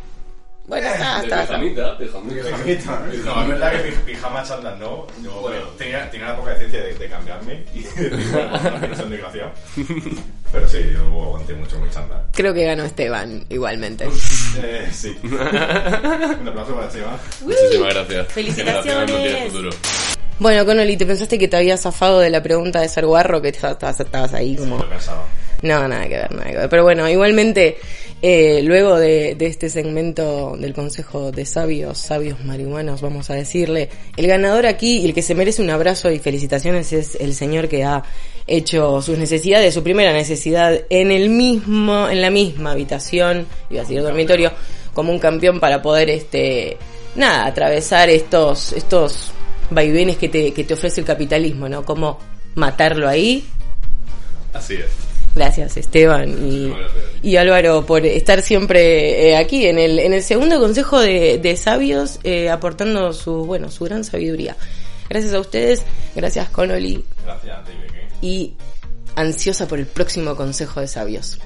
Bueno, 0.65 0.87
está, 0.87 1.19
De 1.19 1.25
está, 1.25 1.43
está. 1.43 1.59
pijamita, 1.59 1.99
pijamita. 1.99 3.01
No, 3.25 3.43
es 3.43 3.49
verdad 3.49 3.73
que 3.73 3.79
pi- 3.79 4.13
pijama 4.13 4.45
chándal 4.45 4.79
no. 4.79 5.07
Yo 5.23 5.33
Bueno. 5.41 5.67
tenía, 5.77 6.09
tenía 6.09 6.29
la 6.29 6.37
poca 6.37 6.51
decencia 6.53 6.81
de, 6.85 6.95
de 6.95 7.09
cambiarme 7.09 7.65
y 7.75 7.83
de 8.01 8.09
desgraciado. 8.11 9.51
Pero 10.53 10.69
sí, 10.69 10.79
yo 10.95 11.01
aguanté 11.25 11.55
mucho 11.55 11.79
mi 11.81 11.91
chándal. 11.91 12.23
Creo 12.33 12.55
que 12.55 12.65
ganó 12.65 12.85
Esteban, 12.85 13.45
igualmente. 13.49 14.09
Eh, 14.63 14.89
sí. 14.93 15.19
Un 15.25 16.49
aplauso 16.49 16.75
para 16.77 16.87
Esteban. 16.87 17.17
Muchísimas 17.41 17.95
gracias. 17.95 18.29
Felicitaciones. 18.33 19.53
Bueno, 20.43 20.67
Connolly, 20.67 20.97
¿te 20.97 21.07
pensaste 21.07 21.39
que 21.39 21.47
te 21.47 21.57
había 21.57 21.77
zafado 21.77 22.19
de 22.19 22.29
la 22.29 22.43
pregunta 22.43 22.81
de 22.81 22.89
ser 22.89 23.07
guarro? 23.07 23.41
Que 23.41 23.51
estabas, 23.51 24.01
estabas 24.01 24.35
ahí 24.35 24.57
como... 24.57 24.77
Lo. 24.77 24.87
No, 25.63 25.87
nada 25.87 26.09
que 26.09 26.17
ver, 26.17 26.33
nada 26.33 26.51
que 26.51 26.57
ver. 26.57 26.69
Pero 26.69 26.83
bueno, 26.83 27.09
igualmente, 27.09 27.77
eh, 28.21 28.61
luego 28.65 28.99
de, 28.99 29.37
de 29.37 29.47
este 29.47 29.71
segmento 29.71 30.57
del 30.59 30.75
Consejo 30.75 31.31
de 31.31 31.47
Sabios, 31.47 31.97
Sabios 31.99 32.45
Marihuanos, 32.45 33.01
vamos 33.01 33.31
a 33.31 33.35
decirle, 33.35 33.89
el 34.17 34.27
ganador 34.27 34.67
aquí 34.67 34.99
y 34.99 35.05
el 35.05 35.15
que 35.15 35.23
se 35.23 35.37
merece 35.37 35.63
un 35.63 35.71
abrazo 35.71 36.11
y 36.11 36.19
felicitaciones 36.19 36.93
es 36.93 37.15
el 37.21 37.35
señor 37.35 37.69
que 37.69 37.85
ha 37.85 38.03
hecho 38.49 39.01
sus 39.01 39.17
necesidades, 39.19 39.73
su 39.73 39.85
primera 39.85 40.13
necesidad 40.13 40.77
en 40.91 41.13
el 41.13 41.29
mismo, 41.29 42.09
en 42.09 42.21
la 42.21 42.31
misma 42.31 42.73
habitación, 42.73 43.47
iba 43.71 43.83
a 43.83 43.85
decir 43.85 44.03
dormitorio, 44.03 44.51
como 44.93 45.13
un 45.13 45.21
campeón 45.21 45.61
para 45.61 45.81
poder, 45.81 46.11
este, 46.11 46.79
nada, 47.15 47.47
atravesar 47.47 48.11
estos, 48.11 48.73
estos 48.73 49.31
vaivenes 49.75 50.17
que 50.17 50.29
te, 50.29 50.53
que 50.53 50.65
te 50.65 50.75
ofrece 50.75 51.01
el 51.01 51.07
capitalismo, 51.07 51.69
¿no? 51.69 51.85
Como 51.85 52.19
matarlo 52.55 53.09
ahí 53.09 53.45
Así 54.53 54.75
es. 54.75 54.87
Gracias 55.35 55.79
Esteban 55.79 56.29
y, 56.29 56.69
Gracias. 56.69 57.05
y 57.23 57.37
Álvaro 57.37 57.87
por 57.87 58.05
estar 58.05 58.43
siempre 58.43 59.31
eh, 59.31 59.37
aquí 59.37 59.67
en 59.67 59.79
el, 59.79 59.99
en 59.99 60.13
el 60.13 60.23
segundo 60.23 60.61
consejo 60.61 61.01
de, 61.01 61.39
de 61.39 61.57
sabios 61.57 62.21
eh, 62.23 62.51
aportando 62.51 63.13
su 63.15 63.47
bueno 63.47 63.71
su 63.71 63.85
gran 63.85 64.05
sabiduría. 64.05 64.57
Gracias 65.09 65.33
a 65.33 65.41
ustedes, 65.41 65.85
gracias 66.15 66.49
Connolly 66.51 67.03
Gracias. 67.25 67.59
¿qué? 67.67 68.27
y 68.27 68.55
ansiosa 69.17 69.67
por 69.67 69.79
el 69.79 69.87
próximo 69.87 70.37
consejo 70.37 70.81
de 70.81 70.89
sabios. 70.89 71.39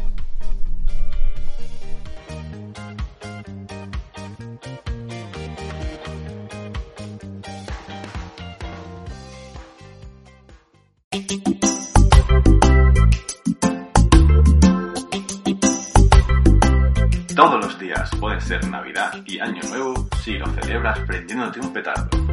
Todos 17.35 17.65
los 17.65 17.79
días 17.79 18.11
puede 18.21 18.39
ser 18.43 18.69
Navidad 18.69 19.15
y 19.25 19.39
Año 19.39 19.63
Nuevo 19.71 20.09
si 20.23 20.35
lo 20.35 20.47
celebras 20.47 20.99
prendiéndote 21.01 21.61
un 21.61 21.73
petardo. 21.73 22.26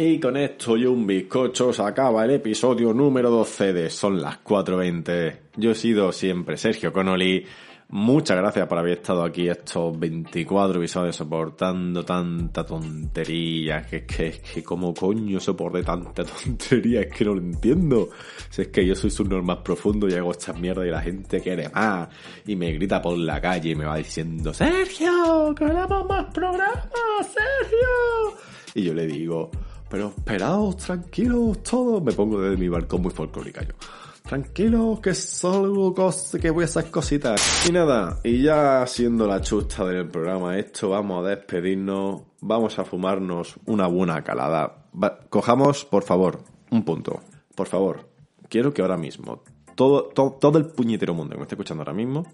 Y 0.00 0.20
con 0.20 0.36
esto 0.36 0.76
y 0.76 0.86
un 0.86 1.08
bizcocho 1.08 1.72
se 1.72 1.82
acaba 1.82 2.24
el 2.24 2.30
episodio 2.30 2.94
número 2.94 3.30
12 3.30 3.72
de 3.72 3.90
Son 3.90 4.22
las 4.22 4.44
4.20. 4.44 5.38
Yo 5.56 5.72
he 5.72 5.74
sido 5.74 6.12
siempre 6.12 6.56
Sergio 6.56 6.92
Connolly. 6.92 7.44
Muchas 7.88 8.36
gracias 8.36 8.68
por 8.68 8.78
haber 8.78 8.98
estado 8.98 9.24
aquí 9.24 9.48
estos 9.48 9.98
24 9.98 10.78
episodios 10.78 11.16
soportando 11.16 12.04
tanta 12.04 12.64
tontería. 12.64 13.82
Que 13.82 13.96
es 13.96 14.02
que, 14.04 14.40
que 14.40 14.62
como 14.62 14.94
coño 14.94 15.40
soporté 15.40 15.82
tanta 15.82 16.22
tontería, 16.44 17.00
es 17.00 17.12
que 17.12 17.24
no 17.24 17.34
lo 17.34 17.40
entiendo. 17.40 18.10
Si 18.50 18.62
es 18.62 18.68
que 18.68 18.86
yo 18.86 18.94
soy 18.94 19.10
su 19.10 19.24
normal 19.24 19.64
profundo 19.64 20.06
y 20.08 20.14
hago 20.14 20.30
estas 20.30 20.60
mierdas 20.60 20.86
y 20.86 20.90
la 20.90 21.00
gente 21.00 21.40
quiere 21.40 21.70
más. 21.70 22.08
Y 22.46 22.54
me 22.54 22.70
grita 22.70 23.02
por 23.02 23.18
la 23.18 23.40
calle 23.40 23.70
y 23.70 23.74
me 23.74 23.86
va 23.86 23.96
diciendo, 23.96 24.54
Sergio, 24.54 25.52
queremos 25.56 26.06
más 26.08 26.32
programas, 26.32 26.86
Sergio. 27.22 28.38
Y 28.76 28.84
yo 28.84 28.94
le 28.94 29.08
digo, 29.08 29.50
pero 29.88 30.12
esperaos, 30.16 30.76
tranquilos 30.76 31.62
todos. 31.62 32.02
Me 32.02 32.12
pongo 32.12 32.40
desde 32.40 32.56
mi 32.56 32.68
balcón 32.68 33.02
muy 33.02 33.10
folclórica 33.10 33.62
yo. 33.62 33.74
Tranquilos, 34.22 35.00
que 35.00 35.14
solo 35.14 35.94
que 36.40 36.50
voy 36.50 36.62
a 36.62 36.66
hacer 36.66 36.90
cositas. 36.90 37.66
Y 37.66 37.72
nada, 37.72 38.20
y 38.22 38.42
ya 38.42 38.86
siendo 38.86 39.26
la 39.26 39.40
chusta 39.40 39.86
del 39.86 40.08
programa 40.08 40.58
esto, 40.58 40.90
vamos 40.90 41.24
a 41.24 41.30
despedirnos. 41.30 42.22
Vamos 42.40 42.78
a 42.78 42.84
fumarnos 42.84 43.56
una 43.64 43.86
buena 43.86 44.22
calada. 44.22 44.84
Cojamos, 45.30 45.84
por 45.86 46.02
favor, 46.02 46.40
un 46.70 46.84
punto. 46.84 47.20
Por 47.54 47.66
favor, 47.66 48.08
quiero 48.48 48.72
que 48.72 48.82
ahora 48.82 48.96
mismo, 48.96 49.42
todo, 49.74 50.04
todo, 50.04 50.32
todo 50.32 50.58
el 50.58 50.66
puñetero 50.66 51.14
mundo 51.14 51.32
que 51.32 51.38
me 51.38 51.42
esté 51.44 51.54
escuchando 51.54 51.82
ahora 51.82 51.94
mismo, 51.94 52.26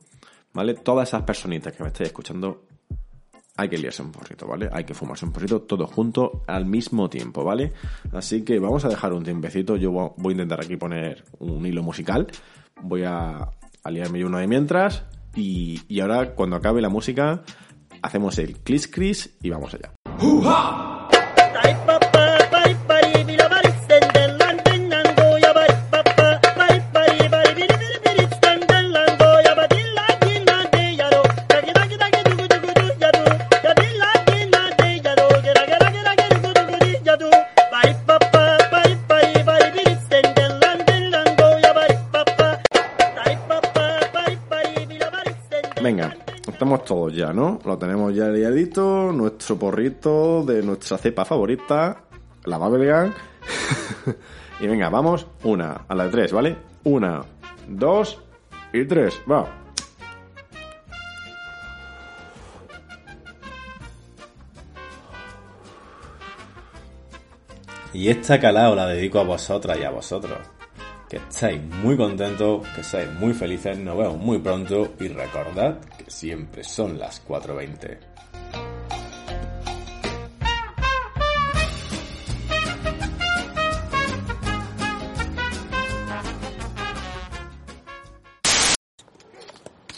¿vale? 0.52 0.74
Todas 0.74 1.08
esas 1.08 1.22
personitas 1.22 1.72
que 1.72 1.82
me 1.82 1.88
estáis 1.88 2.08
escuchando, 2.08 2.64
hay 3.56 3.68
que 3.68 3.78
liarse 3.78 4.02
un 4.02 4.10
porrito, 4.12 4.46
¿vale? 4.46 4.68
Hay 4.72 4.84
que 4.84 4.94
fumarse 4.94 5.24
un 5.24 5.32
porrito 5.32 5.62
todos 5.62 5.90
juntos 5.90 6.30
al 6.46 6.66
mismo 6.66 7.08
tiempo, 7.08 7.44
¿vale? 7.44 7.72
Así 8.12 8.42
que 8.44 8.58
vamos 8.58 8.84
a 8.84 8.88
dejar 8.88 9.12
un 9.12 9.22
tiempecito. 9.24 9.76
Yo 9.76 9.92
vo- 9.92 10.14
voy 10.16 10.32
a 10.32 10.34
intentar 10.36 10.60
aquí 10.60 10.76
poner 10.76 11.24
un 11.38 11.64
hilo 11.64 11.82
musical. 11.82 12.26
Voy 12.82 13.04
a, 13.04 13.48
a 13.84 13.90
liarme 13.90 14.18
yo 14.18 14.26
uno 14.26 14.38
de 14.38 14.46
mientras. 14.48 15.04
Y, 15.36 15.80
y 15.88 16.00
ahora, 16.00 16.34
cuando 16.34 16.56
acabe 16.56 16.80
la 16.82 16.88
música, 16.88 17.42
hacemos 18.02 18.38
el 18.38 18.56
clis 18.58 18.88
cris 18.88 19.36
y 19.42 19.50
vamos 19.50 19.74
allá. 19.74 19.92
Estamos 46.84 47.10
todos 47.10 47.16
ya, 47.16 47.32
¿no? 47.32 47.58
Lo 47.64 47.78
tenemos 47.78 48.14
ya 48.14 48.28
liadito, 48.28 49.12
nuestro 49.12 49.58
porrito 49.58 50.44
de 50.44 50.62
nuestra 50.62 50.98
cepa 50.98 51.24
favorita, 51.24 52.02
la 52.44 52.58
Babelgan. 52.58 53.14
y 54.60 54.66
venga, 54.66 54.88
vamos, 54.90 55.26
una, 55.44 55.84
a 55.88 55.94
la 55.94 56.04
de 56.04 56.10
tres, 56.10 56.32
¿vale? 56.32 56.56
Una, 56.84 57.22
dos 57.68 58.20
y 58.72 58.84
tres, 58.84 59.20
va. 59.30 59.48
Y 67.92 68.08
esta 68.08 68.40
calao 68.40 68.74
la 68.74 68.88
dedico 68.88 69.20
a 69.20 69.24
vosotras 69.24 69.78
y 69.78 69.84
a 69.84 69.90
vosotros. 69.90 70.38
que 71.08 71.16
estéis 71.18 71.62
muy 71.62 71.96
contentos, 71.96 72.66
que 72.74 72.82
seáis 72.82 73.12
muy 73.12 73.32
felices, 73.32 73.78
nos 73.78 73.96
vemos 73.96 74.18
muy 74.18 74.38
pronto 74.38 74.94
y 74.98 75.08
recordad 75.08 75.78
siempre 76.14 76.62
son 76.62 76.98
las 76.98 77.26
4.20. 77.26 77.98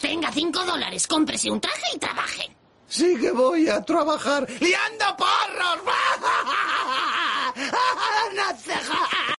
Tenga 0.01 0.33
cinco 0.33 0.65
dólares, 0.65 1.07
cómprese 1.07 1.51
un 1.51 1.61
traje 1.61 1.87
y 1.95 1.99
trabaje. 1.99 2.57
Sí 2.89 3.17
que 3.21 3.31
voy 3.33 3.69
a 3.69 3.83
trabajar 3.83 4.47
liando 4.49 5.05
porros. 5.19 5.83